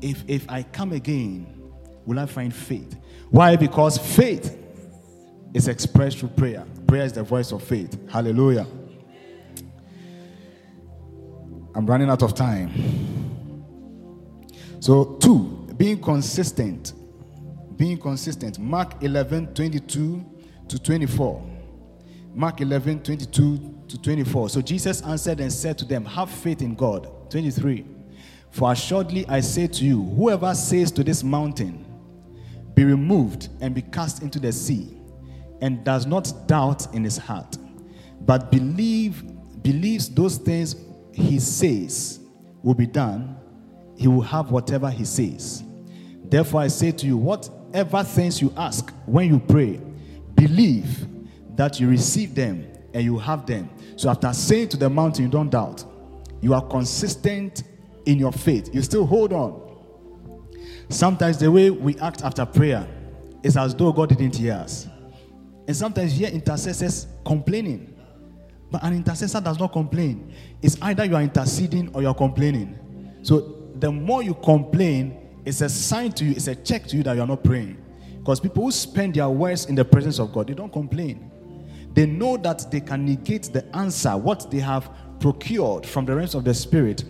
[0.00, 1.46] if, if I come again,
[2.06, 2.96] will I find faith?
[3.30, 3.56] Why?
[3.56, 4.56] Because faith
[5.54, 6.64] is expressed through prayer.
[6.86, 7.98] Prayer is the voice of faith.
[8.10, 8.66] Hallelujah.
[11.74, 12.70] I'm running out of time.
[14.80, 16.92] So, two, being consistent.
[17.78, 18.58] Being consistent.
[18.58, 20.26] Mark 11 22
[20.68, 21.50] to 24.
[22.34, 24.50] Mark 11 22 to 24.
[24.50, 27.30] So Jesus answered and said to them, Have faith in God.
[27.30, 27.86] 23.
[28.50, 31.86] For assuredly I say to you, whoever says to this mountain,
[32.74, 35.00] be removed and be cast into the sea,
[35.62, 37.56] and does not doubt in his heart,
[38.20, 39.24] but believe
[39.62, 40.76] believes those things
[41.14, 42.20] he says
[42.62, 43.38] will be done,
[43.96, 45.64] he will have whatever he says.
[46.30, 49.80] Therefore, I say to you, whatever things you ask when you pray,
[50.34, 51.06] believe
[51.56, 53.68] that you receive them and you have them.
[53.96, 55.84] So, after saying to the mountain, you don't doubt,
[56.40, 57.64] you are consistent
[58.06, 59.70] in your faith, you still hold on
[60.90, 62.86] Sometimes the way we act after prayer
[63.44, 64.88] is as though God didn't hear us.
[65.68, 67.96] And sometimes you hear intercessors complaining.
[68.72, 70.34] But an intercessor does not complain.
[70.60, 72.76] It's either you are interceding or you're complaining.
[73.22, 77.02] So the more you complain, it's a sign to you, it's a check to you
[77.04, 77.82] that you're not praying.
[78.18, 81.30] Because people who spend their words in the presence of God, they don't complain.
[81.94, 86.34] They know that they can negate the answer, what they have procured from the realms
[86.34, 87.04] of the spirit,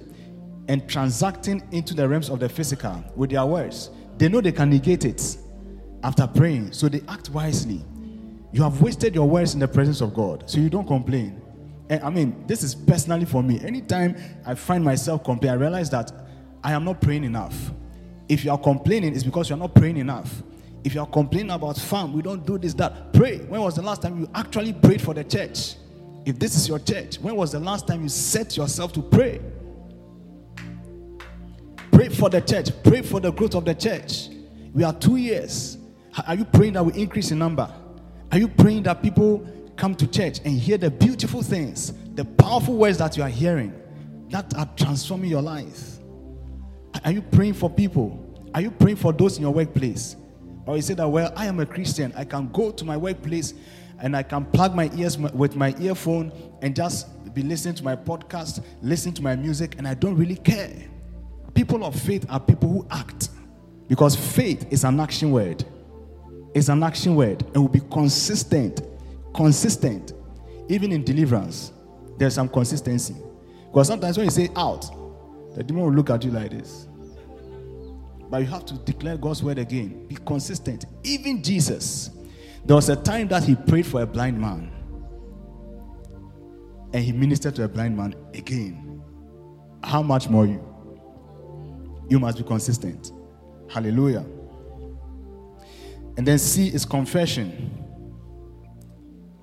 [0.69, 3.91] and transacting into the realms of the physical with their words.
[4.19, 5.37] They know they can negate it
[6.05, 7.85] after praying, so they act wisely.
[8.53, 11.41] You have wasted your words in the presence of God, so you don't complain.
[11.89, 13.61] And I mean, this is personally for me.
[13.61, 14.17] Anytime
[14.47, 16.13] I find myself complaining, I realize that
[16.63, 17.73] I am not praying enough.
[18.31, 20.45] If you are complaining, it's because you are not praying enough.
[20.85, 23.13] If you are complaining about FAM, we don't do this, that.
[23.13, 23.39] Pray.
[23.39, 25.75] When was the last time you actually prayed for the church?
[26.25, 29.41] If this is your church, when was the last time you set yourself to pray?
[31.91, 32.71] Pray for the church.
[32.85, 34.29] Pray for the growth of the church.
[34.73, 35.77] We are two years.
[36.25, 37.69] Are you praying that we increase in number?
[38.31, 39.45] Are you praying that people
[39.77, 43.75] come to church and hear the beautiful things, the powerful words that you are hearing
[44.29, 45.90] that are transforming your life?
[47.05, 48.27] Are you praying for people?
[48.55, 50.17] Are you praying for those in your workplace?
[50.67, 52.13] Or you say that, well, I am a Christian.
[52.17, 53.55] I can go to my workplace
[54.01, 57.95] and I can plug my ears with my earphone and just be listening to my
[57.97, 60.73] podcast, listening to my music, and I don't really care.
[61.55, 63.31] People of faith are people who act.
[63.89, 65.65] Because faith is an action word.
[66.55, 67.43] It's an action word.
[67.55, 68.83] It will be consistent.
[69.35, 70.13] Consistent.
[70.69, 71.73] Even in deliverance,
[72.17, 73.17] there's some consistency.
[73.67, 74.89] Because sometimes when you say out,
[75.55, 76.87] the demon will look at you like this.
[78.31, 80.07] But you have to declare God's word again.
[80.07, 80.85] Be consistent.
[81.03, 82.11] Even Jesus,
[82.65, 84.71] there was a time that he prayed for a blind man.
[86.93, 89.03] And he ministered to a blind man again.
[89.83, 90.65] How much more you?
[92.09, 93.13] You must be consistent.
[93.69, 94.25] Hallelujah.
[96.17, 97.85] And then C is confession.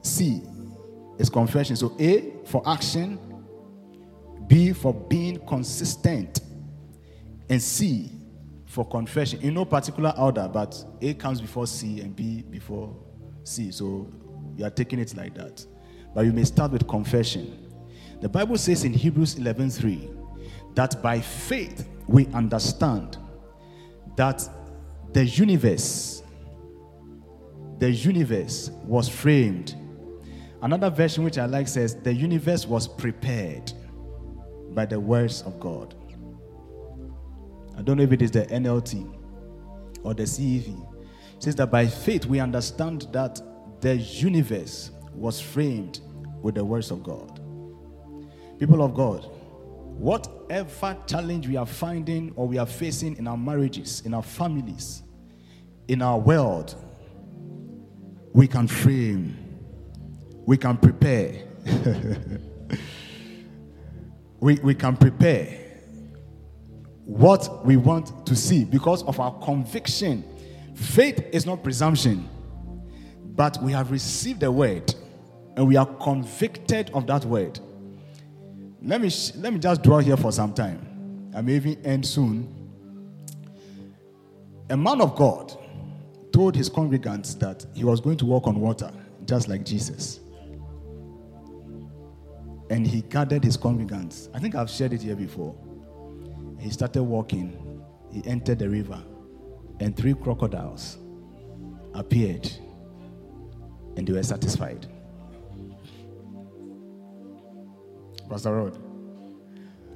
[0.01, 0.41] C
[1.17, 1.75] is confession.
[1.75, 3.19] So A for action,
[4.47, 6.41] B for being consistent,
[7.49, 8.11] and C
[8.65, 9.41] for confession.
[9.41, 12.95] In no particular order, but A comes before C and B before
[13.43, 13.71] C.
[13.71, 14.07] So
[14.55, 15.65] you are taking it like that.
[16.13, 17.65] But you may start with confession.
[18.21, 20.09] The Bible says in Hebrews 11:3
[20.75, 23.17] that by faith we understand
[24.15, 24.47] that
[25.13, 26.23] the universe
[27.79, 29.75] the universe was framed.
[30.63, 33.71] Another version which I like says the universe was prepared
[34.77, 35.95] by the words of God.
[37.75, 39.11] I don't know if it is the NLT
[40.03, 40.67] or the CEV.
[41.35, 43.41] It says that by faith we understand that
[43.81, 46.01] the universe was framed
[46.43, 47.41] with the words of God.
[48.59, 49.25] People of God,
[49.97, 55.01] whatever challenge we are finding or we are facing in our marriages, in our families,
[55.87, 56.75] in our world,
[58.31, 59.35] we can frame,
[60.45, 61.47] we can prepare.
[64.39, 65.59] we, we can prepare
[67.05, 70.23] what we want to see because of our conviction.
[70.75, 72.29] Faith is not presumption,
[73.35, 74.93] but we have received the word
[75.55, 77.59] and we are convicted of that word.
[78.81, 81.31] Let me, let me just draw here for some time.
[81.35, 82.53] I may even end soon.
[84.69, 85.57] A man of God
[86.31, 88.91] told his congregants that he was going to walk on water,
[89.25, 90.19] just like Jesus.
[92.69, 94.29] And he gathered his congregants.
[94.33, 95.55] I think I've shared it here before.
[96.59, 99.01] He started walking, he entered the river,
[99.79, 100.97] and three crocodiles
[101.93, 102.49] appeared,
[103.95, 104.87] and they were satisfied.
[108.29, 108.77] Pastor Rod.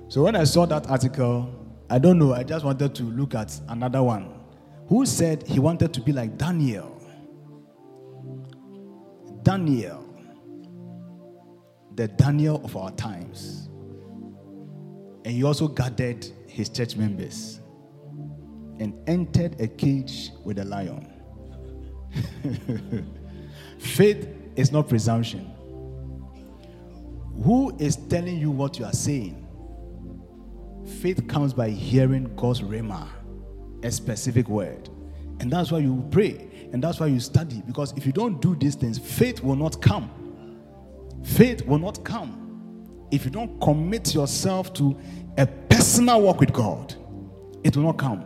[0.07, 1.53] So when I saw that article,
[1.89, 4.39] I don't know, I just wanted to look at another one
[4.87, 6.97] who said he wanted to be like Daniel.
[9.43, 10.10] Daniel,
[11.95, 13.69] the Daniel of our times.
[15.23, 17.59] And he also gathered his church members
[18.79, 21.07] and entered a cage with a lion.
[23.79, 25.51] Faith is not presumption.
[27.43, 29.47] Who is telling you what you are saying?
[31.01, 33.07] Faith comes by hearing God's rhema
[33.83, 34.89] a specific word.
[35.39, 37.61] And that's why you pray and that's why you study.
[37.65, 40.09] Because if you don't do these things, faith will not come.
[41.23, 44.97] Faith will not come if you don't commit yourself to
[45.37, 46.95] a personal walk with God.
[47.63, 48.25] It will not come.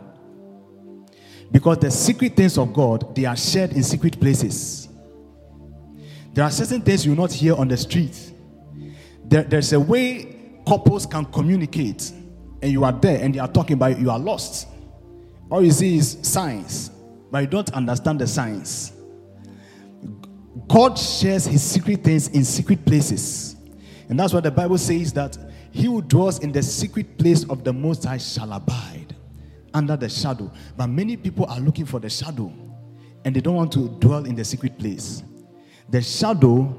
[1.50, 4.88] Because the secret things of God, they are shared in secret places.
[6.32, 8.32] There are certain things you will not hear on the street.
[9.24, 12.12] There, there's a way couples can communicate,
[12.62, 14.68] and you are there and they are talking, but you are lost.
[15.50, 16.90] All you see is science,
[17.30, 18.92] but you don't understand the science.
[20.68, 23.56] God shares his secret things in secret places.
[24.08, 25.36] And that's what the Bible says that
[25.70, 29.14] he who dwells in the secret place of the Most High shall abide
[29.74, 30.50] under the shadow.
[30.76, 32.52] But many people are looking for the shadow
[33.24, 35.22] and they don't want to dwell in the secret place.
[35.90, 36.74] The shadow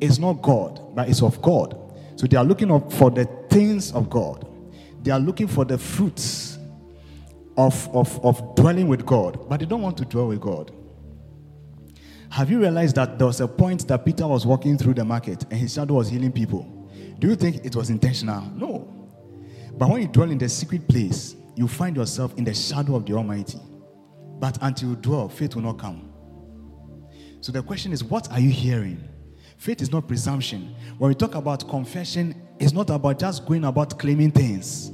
[0.00, 1.76] is not God, but it's of God.
[2.16, 4.46] So they are looking for the things of God,
[5.02, 6.58] they are looking for the fruits
[7.56, 10.70] of, of, of dwelling with God, but they don't want to dwell with God.
[12.30, 15.44] Have you realized that there was a point that Peter was walking through the market
[15.50, 16.88] and his shadow was healing people?
[17.18, 18.42] Do you think it was intentional?
[18.54, 18.94] No.
[19.72, 23.06] But when you dwell in the secret place, you find yourself in the shadow of
[23.06, 23.58] the Almighty.
[24.38, 26.12] But until you dwell, faith will not come.
[27.40, 29.08] So the question is, what are you hearing?
[29.56, 30.74] Faith is not presumption.
[30.98, 34.92] When we talk about confession, it's not about just going about claiming things.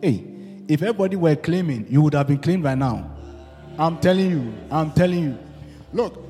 [0.00, 0.24] Hey,
[0.68, 3.10] if everybody were claiming, you would have been claimed by now.
[3.78, 4.54] I'm telling you.
[4.70, 5.38] I'm telling you.
[5.92, 6.23] Look,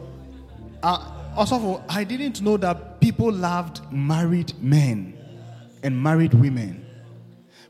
[0.84, 1.00] uh,
[1.34, 5.16] also, I didn't know that people loved married men
[5.82, 6.84] and married women.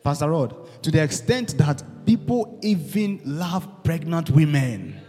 [0.02, 5.00] Pastor Rod, to the extent that people even love pregnant women.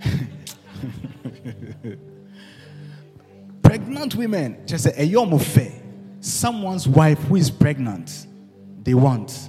[3.62, 5.04] pregnant women, just say a
[6.20, 8.26] someone's wife who is pregnant
[8.82, 9.48] they want.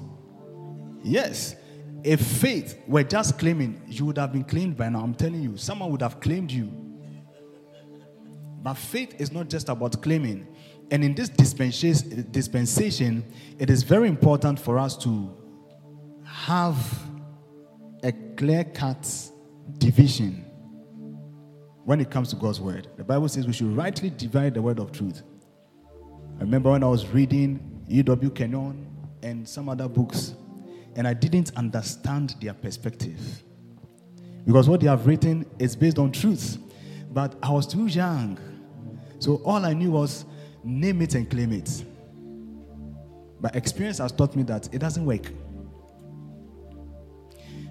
[1.03, 1.55] Yes.
[2.03, 5.01] If faith were just claiming, you would have been claimed by now.
[5.01, 6.71] I'm telling you, someone would have claimed you.
[8.61, 10.47] But faith is not just about claiming.
[10.91, 13.25] And in this dispensation,
[13.59, 15.35] it is very important for us to
[16.23, 16.77] have
[18.03, 19.09] a clear cut
[19.77, 20.45] division
[21.83, 22.87] when it comes to God's word.
[22.95, 25.23] The Bible says we should rightly divide the word of truth.
[26.37, 28.29] I remember when I was reading E.W.
[28.31, 28.87] Kenyon
[29.23, 30.35] and some other books,
[30.97, 33.19] and I didn't understand their perspective.
[34.45, 36.57] Because what they have written is based on truth.
[37.13, 38.39] But I was too young.
[39.19, 40.25] So all I knew was
[40.63, 41.85] name it and claim it.
[43.39, 45.31] But experience has taught me that it doesn't work.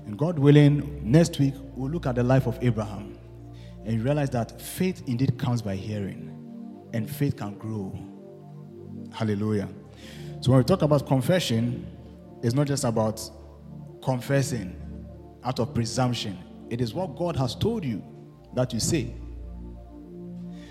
[0.06, 3.18] And God willing, next week we'll look at the life of Abraham
[3.84, 6.32] and realize that faith indeed comes by hearing,
[6.92, 7.96] and faith can grow.
[9.12, 9.68] Hallelujah.
[10.40, 11.86] So when we talk about confession,
[12.46, 13.20] it's not just about
[14.04, 14.80] confessing
[15.42, 16.38] out of presumption,
[16.70, 18.04] it is what God has told you
[18.54, 19.12] that you say.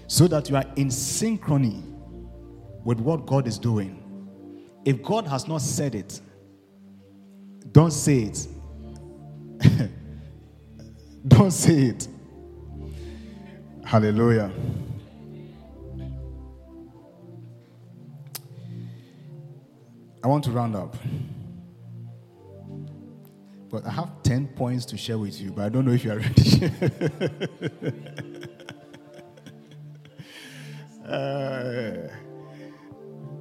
[0.07, 1.83] So that you are in synchrony
[2.85, 4.01] with what God is doing.
[4.85, 6.21] If God has not said it,
[7.73, 8.47] don't say it.
[11.27, 12.07] don't say it.
[13.83, 14.49] Hallelujah.
[20.23, 20.95] I want to round up.
[23.83, 26.19] I have 10 points to share with you, but I don't know if you are
[26.19, 26.71] ready.
[31.05, 32.07] uh,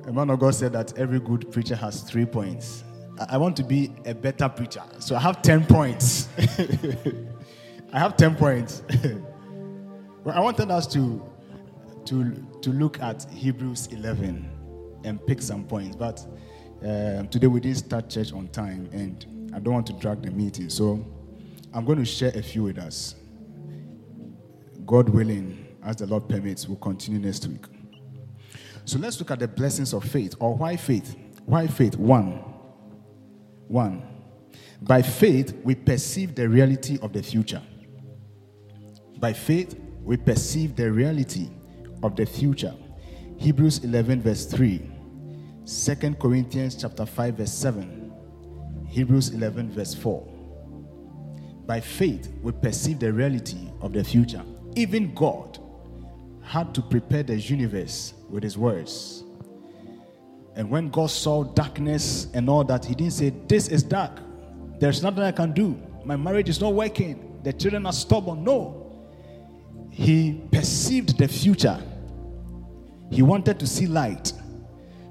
[0.06, 2.84] a man of God said that every good preacher has three points.
[3.18, 6.28] I, I want to be a better preacher, so I have 10 points.
[7.92, 8.82] I have 10 points.
[10.24, 11.22] well, I wanted us to,
[12.06, 14.50] to, to look at Hebrews 11
[15.04, 16.26] and pick some points, but
[16.82, 20.30] uh, today we didn't start church on time, and I don't want to drag the
[20.30, 20.68] meeting.
[20.68, 21.06] So
[21.72, 23.14] I'm going to share a few with us.
[24.84, 27.64] God willing, as the Lord permits, we'll continue next week.
[28.84, 31.16] So let's look at the blessings of faith, or why faith.
[31.46, 31.96] Why faith?
[31.96, 32.42] One.
[33.68, 34.02] One.
[34.82, 37.62] By faith, we perceive the reality of the future.
[39.18, 41.48] By faith, we perceive the reality
[42.02, 42.74] of the future.
[43.38, 44.90] Hebrews 11, verse 3.
[45.64, 48.03] 2 Corinthians chapter 5, verse 7.
[48.94, 50.24] Hebrews 11, verse 4.
[51.66, 54.40] By faith, we perceive the reality of the future.
[54.76, 55.58] Even God
[56.42, 59.24] had to prepare the universe with his words.
[60.54, 64.12] And when God saw darkness and all that, he didn't say, This is dark.
[64.78, 65.76] There's nothing I can do.
[66.04, 67.40] My marriage is not working.
[67.42, 68.44] The children are stubborn.
[68.44, 69.08] No.
[69.90, 71.82] He perceived the future.
[73.10, 74.32] He wanted to see light.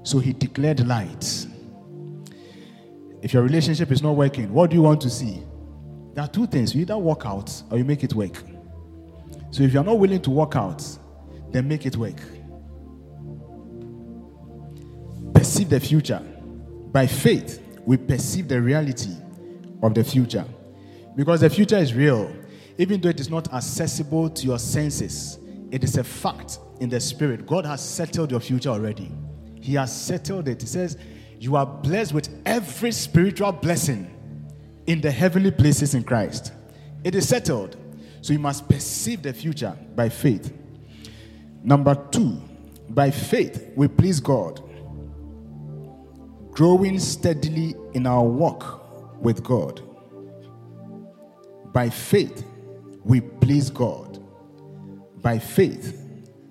[0.04, 1.48] So he declared light.
[3.24, 5.42] If your relationship is not working, what do you want to see?
[6.12, 6.74] There are two things.
[6.74, 8.36] You either work out or you make it work.
[9.50, 10.86] So if you're not willing to work out,
[11.50, 12.18] then make it work.
[15.32, 16.20] Perceive the future.
[16.92, 19.16] By faith, we perceive the reality
[19.82, 20.44] of the future.
[21.16, 22.30] Because the future is real.
[22.76, 25.38] Even though it is not accessible to your senses,
[25.70, 27.46] it is a fact in the spirit.
[27.46, 29.10] God has settled your future already.
[29.62, 30.60] He has settled it.
[30.60, 30.98] He says,
[31.44, 34.10] You are blessed with every spiritual blessing
[34.86, 36.54] in the heavenly places in Christ.
[37.04, 37.76] It is settled.
[38.22, 40.54] So you must perceive the future by faith.
[41.62, 42.40] Number two,
[42.88, 44.62] by faith, we please God,
[46.52, 49.82] growing steadily in our walk with God.
[51.74, 52.42] By faith,
[53.04, 54.18] we please God.
[55.20, 56.08] By faith,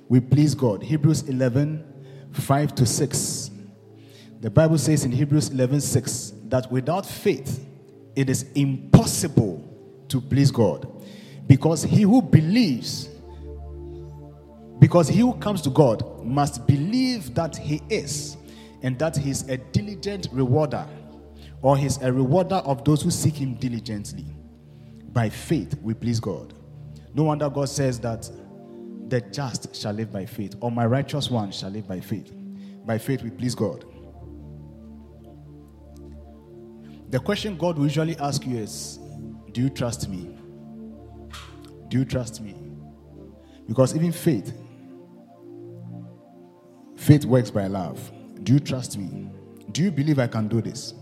[0.07, 0.83] we please God.
[0.83, 1.83] Hebrews 11
[2.33, 3.49] 5 to 6.
[4.43, 7.65] The Bible says in Hebrews 11:6 that without faith
[8.13, 9.63] it is impossible
[10.09, 10.85] to please God.
[11.47, 13.07] Because he who believes,
[14.79, 18.35] because he who comes to God must believe that he is,
[18.81, 20.85] and that he is a diligent rewarder,
[21.61, 24.25] or he's a rewarder of those who seek him diligently.
[25.13, 26.53] By faith we please God.
[27.13, 28.29] No wonder God says that
[29.07, 32.33] the just shall live by faith, or my righteous one shall live by faith.
[32.85, 33.85] By faith, we please God.
[37.13, 38.97] The question God will usually ask you is
[39.51, 40.35] Do you trust me?
[41.87, 42.55] Do you trust me?
[43.67, 44.51] Because even faith,
[46.95, 48.11] faith works by love.
[48.41, 49.29] Do you trust me?
[49.71, 50.95] Do you believe I can do this?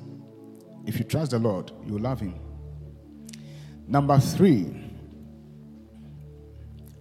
[0.86, 2.36] If you trust the Lord, you love Him.
[3.88, 4.70] Number three,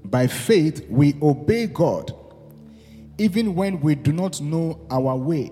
[0.04, 2.14] by faith, we obey God
[3.18, 5.50] even when we do not know our way.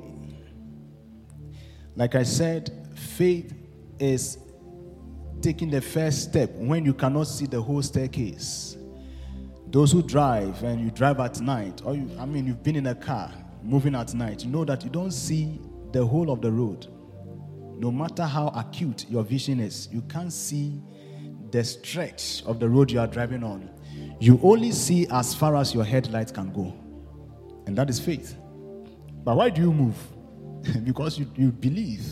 [1.96, 2.87] Like I said,
[3.18, 3.52] faith
[3.98, 4.38] is
[5.42, 8.76] taking the first step when you cannot see the whole staircase.
[9.66, 12.86] Those who drive and you drive at night, or you, I mean, you've been in
[12.86, 13.32] a car
[13.64, 15.60] moving at night, you know that you don't see
[15.90, 16.86] the whole of the road.
[17.76, 20.80] No matter how acute your vision is, you can't see
[21.50, 23.68] the stretch of the road you are driving on.
[24.20, 26.72] You only see as far as your headlight can go.
[27.66, 28.36] And that is faith.
[29.24, 29.96] But why do you move?
[30.84, 32.04] because you, you believe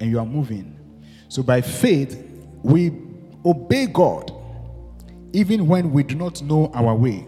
[0.00, 0.78] and you are moving.
[1.28, 2.22] So by faith,
[2.62, 2.92] we
[3.44, 4.32] obey God
[5.32, 7.26] even when we do not know our way.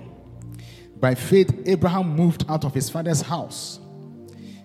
[0.98, 3.80] By faith, Abraham moved out of his father's house.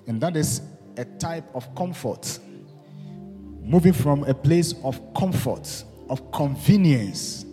[0.08, 0.62] And that is
[0.98, 2.40] a type of comfort.
[3.62, 7.46] Moving from a place of comfort, of convenience,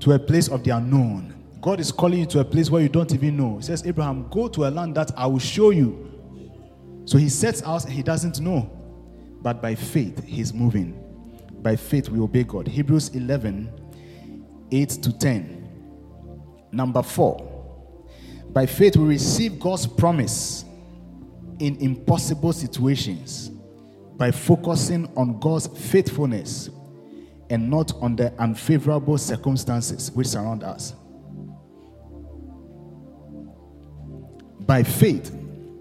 [0.00, 1.34] to a place of the unknown.
[1.60, 3.58] God is calling you to a place where you don't even know.
[3.58, 6.10] He says, Abraham, go to a land that I will show you.
[7.04, 8.79] So he sets out and he doesn't know.
[9.42, 11.02] But by faith, he's moving.
[11.62, 12.68] By faith, we obey God.
[12.68, 13.72] Hebrews 11
[14.72, 15.60] 8 to 10.
[16.72, 17.46] Number four,
[18.52, 20.64] by faith, we receive God's promise
[21.58, 23.50] in impossible situations
[24.16, 26.70] by focusing on God's faithfulness
[27.48, 30.94] and not on the unfavorable circumstances which surround us.
[34.60, 35.32] By faith,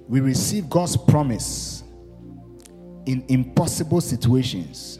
[0.07, 1.83] we receive God's promise
[3.09, 4.99] in impossible situations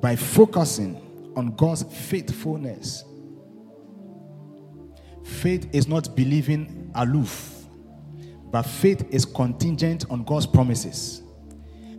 [0.00, 3.02] by focusing on God's faithfulness.
[5.24, 7.66] Faith is not believing aloof,
[8.52, 11.22] but faith is contingent on God's promises.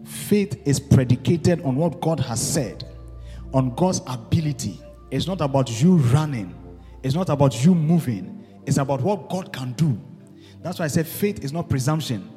[0.06, 2.86] Faith is predicated on what God has said,
[3.54, 4.80] on God's ability.
[5.12, 6.56] It's not about you running,
[7.04, 10.00] it's not about you moving, it's about what God can do.
[10.62, 12.37] That's why I said faith is not presumption.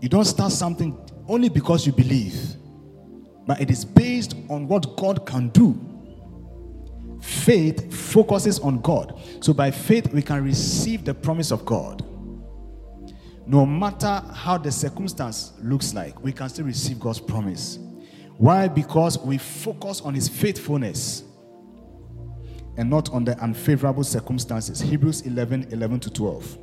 [0.00, 2.56] You don't start something only because you believe
[3.46, 5.80] but it is based on what God can do.
[7.22, 9.18] Faith focuses on God.
[9.40, 12.04] So by faith, we can receive the promise of God.
[13.46, 17.78] No matter how the circumstance looks like, we can still receive God's promise.
[18.36, 18.66] Why?
[18.66, 21.22] Because we focus on His faithfulness
[22.76, 24.80] and not on the unfavorable circumstances.
[24.80, 26.58] Hebrews 11 11 to 12.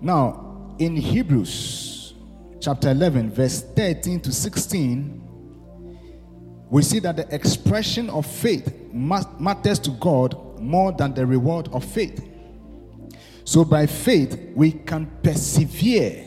[0.00, 0.47] Now,
[0.78, 2.14] in Hebrews
[2.60, 5.24] chapter 11, verse 13 to 16,
[6.70, 11.84] we see that the expression of faith matters to God more than the reward of
[11.84, 12.24] faith.
[13.44, 16.26] So by faith, we can persevere.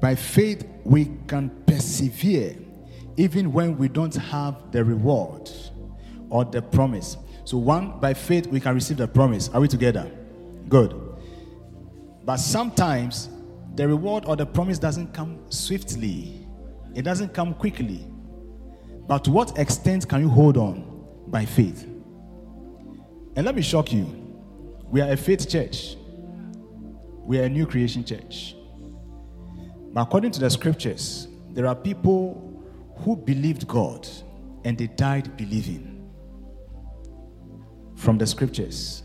[0.00, 2.56] By faith, we can persevere
[3.16, 5.50] even when we don't have the reward
[6.30, 7.16] or the promise.
[7.44, 9.48] So, one, by faith, we can receive the promise.
[9.50, 10.10] Are we together?
[10.68, 11.00] Good.
[12.24, 13.28] But sometimes
[13.76, 16.46] the reward or the promise doesn't come swiftly,
[16.94, 18.04] it doesn't come quickly.
[19.06, 21.84] But to what extent can you hold on by faith?
[23.36, 24.22] And let me shock you
[24.90, 25.96] we are a faith church,
[27.24, 28.56] we are a new creation church.
[29.92, 32.64] But according to the scriptures, there are people
[32.98, 34.08] who believed God
[34.64, 35.95] and they died believing
[37.96, 39.02] from the scriptures.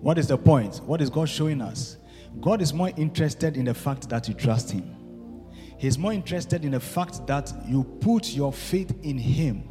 [0.00, 0.76] What is the point?
[0.84, 1.96] What is God showing us?
[2.40, 4.96] God is more interested in the fact that you trust Him.
[5.78, 9.68] He's more interested in the fact that you put your faith in Him.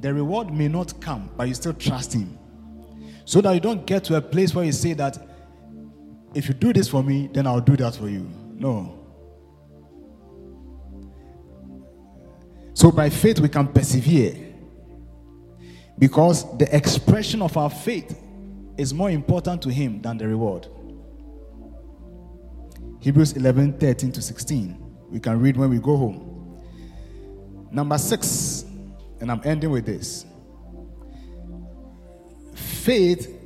[0.00, 2.38] The reward may not come, but you still trust Him.
[3.24, 5.18] So that you don't get to a place where you say that
[6.34, 8.28] if you do this for me, then I'll do that for you.
[8.54, 8.96] No.
[12.74, 14.49] So by faith, we can persevere.
[16.00, 18.20] Because the expression of our faith
[18.76, 20.66] is more important to him than the reward.
[22.98, 24.76] Hebrews 11 13 to 16.
[25.10, 26.58] We can read when we go home.
[27.70, 28.64] Number six,
[29.20, 30.26] and I'm ending with this
[32.80, 33.36] faith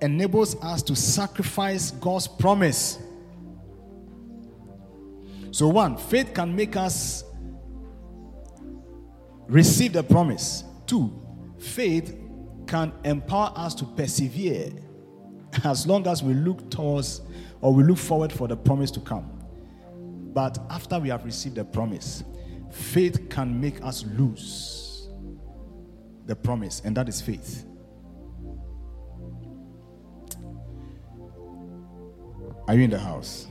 [0.00, 2.98] enables us to sacrifice God's promise.
[5.50, 7.24] So, one, faith can make us
[9.46, 10.64] receive the promise.
[10.86, 11.19] Two,
[11.60, 12.16] faith
[12.66, 14.72] can empower us to persevere
[15.64, 17.20] as long as we look towards
[17.60, 19.28] or we look forward for the promise to come.
[20.32, 22.22] But after we have received the promise,
[22.70, 25.08] faith can make us lose
[26.26, 27.66] the promise, and that is faith.
[32.68, 33.48] Are you in the house?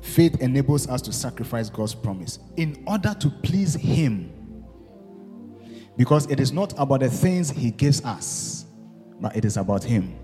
[0.00, 4.39] Faith enables us to sacrifice God's promise in order to please Him
[5.96, 8.64] Because it is not about the things he gives us,
[9.20, 10.16] but it is about him.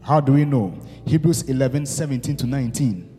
[0.00, 0.78] How do we know?
[1.06, 3.12] Hebrews 11 17 to 19.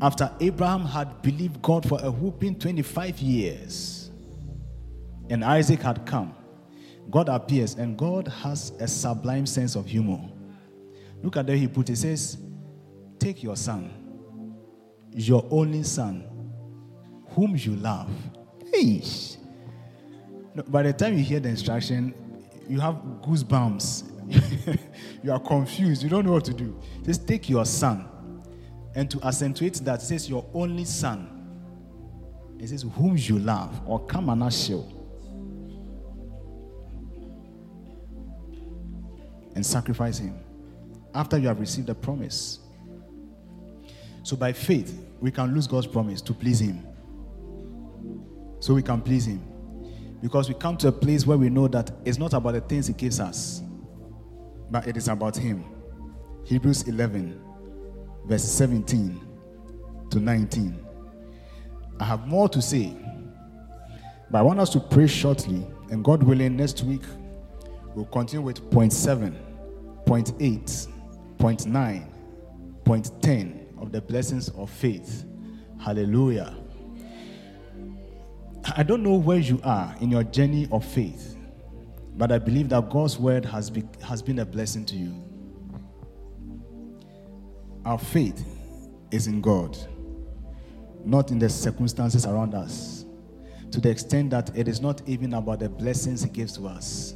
[0.00, 4.10] After Abraham had believed God for a whooping 25 years,
[5.28, 6.34] and Isaac had come,
[7.10, 10.20] God appears, and God has a sublime sense of humor.
[11.22, 12.38] Look at there he put it says,
[13.18, 13.90] Take your son,
[15.12, 16.24] your only son,
[17.30, 18.10] whom you love.
[18.72, 19.02] Hey.
[20.58, 22.12] No, by the time you hear the instruction,
[22.68, 24.80] you have goosebumps.
[25.22, 26.02] you are confused.
[26.02, 26.76] You don't know what to do.
[27.04, 28.08] Just take your son.
[28.96, 32.56] And to accentuate that, says your only son.
[32.58, 34.84] It says whom you love or come and show.
[39.54, 40.40] And sacrifice him
[41.14, 42.58] after you have received the promise.
[44.24, 46.84] So by faith, we can lose God's promise to please him.
[48.58, 49.40] So we can please him.
[50.20, 52.88] Because we come to a place where we know that it's not about the things
[52.88, 53.62] He gives us,
[54.70, 55.64] but it is about Him.
[56.44, 57.40] Hebrews 11,
[58.26, 59.20] verse 17
[60.10, 60.84] to 19.
[62.00, 62.96] I have more to say,
[64.30, 67.02] but I want us to pray shortly, and God willing, next week
[67.94, 69.36] we'll continue with point 7,
[70.06, 70.86] point 8,
[71.38, 72.12] point 9,
[72.84, 75.24] point 10 of the blessings of faith.
[75.80, 76.56] Hallelujah.
[78.76, 81.36] I don't know where you are in your journey of faith,
[82.16, 85.14] but I believe that God's word has, be, has been a blessing to you.
[87.84, 88.44] Our faith
[89.10, 89.78] is in God,
[91.04, 93.04] not in the circumstances around us,
[93.70, 97.14] to the extent that it is not even about the blessings He gives to us.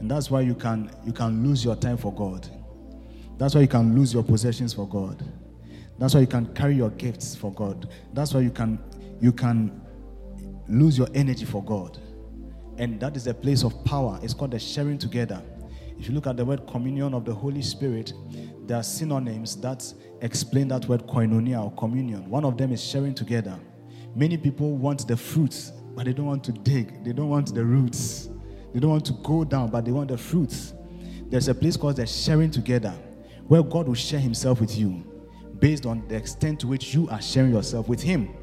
[0.00, 2.48] And that's why you can, you can lose your time for God.
[3.38, 5.24] That's why you can lose your possessions for God.
[5.98, 7.88] That's why you can carry your gifts for God.
[8.12, 8.78] That's why you can,
[9.20, 9.80] you can
[10.68, 11.98] lose your energy for God.
[12.78, 14.18] And that is a place of power.
[14.22, 15.42] It's called the sharing together.
[15.98, 18.12] If you look at the word communion of the Holy Spirit,
[18.66, 19.92] there are synonyms that
[20.22, 22.28] explain that word koinonia or communion.
[22.28, 23.58] One of them is sharing together.
[24.16, 27.04] Many people want the fruits, but they don't want to dig.
[27.04, 28.28] They don't want the roots.
[28.72, 30.74] They don't want to go down, but they want the fruits.
[31.28, 32.92] There's a place called the sharing together,
[33.46, 35.04] where God will share Himself with you
[35.58, 38.34] based on the extent to which you are sharing yourself with Him.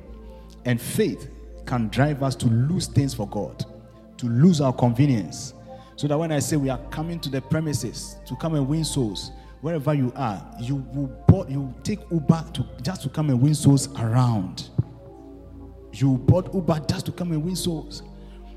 [0.65, 1.29] And faith
[1.65, 3.65] can drive us to lose things for God,
[4.17, 5.53] to lose our convenience.
[5.95, 8.83] So that when I say we are coming to the premises to come and win
[8.83, 9.31] souls,
[9.61, 13.87] wherever you are, you will you take Uber to just to come and win souls
[13.99, 14.69] around.
[15.93, 18.03] You bought Uber just to come and win souls.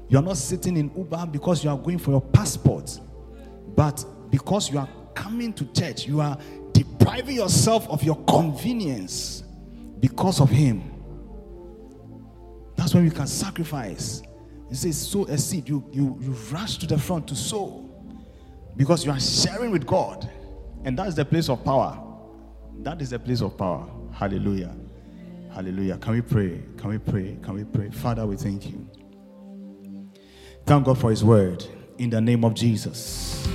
[0.08, 2.98] You are not sitting in Uber because you are going for your passport,
[3.74, 6.38] but because you are coming to church, you are
[6.72, 9.44] depriving yourself of your convenience
[10.00, 10.93] because of Him.
[12.84, 14.20] That's when you can sacrifice.
[14.68, 15.66] You say, sow a seed.
[15.70, 17.88] You, you, you rush to the front to sow
[18.76, 20.30] because you are sharing with God.
[20.84, 21.98] And that's the place of power.
[22.80, 23.88] That is the place of power.
[24.12, 24.76] Hallelujah.
[25.54, 25.96] Hallelujah.
[25.96, 26.62] Can we pray?
[26.76, 27.38] Can we pray?
[27.40, 27.88] Can we pray?
[27.88, 28.86] Father, we thank you.
[30.66, 31.64] Thank God for His word
[31.96, 33.48] in the name of Jesus.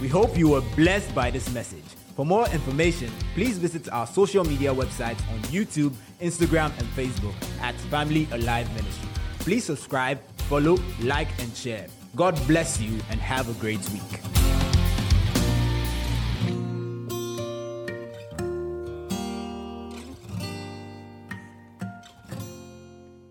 [0.00, 1.85] We hope you were blessed by this message.
[2.16, 7.74] For more information, please visit our social media websites on YouTube, Instagram, and Facebook at
[7.90, 9.10] Family Alive Ministry.
[9.40, 11.88] Please subscribe, follow, like, and share.
[12.16, 14.35] God bless you and have a great week.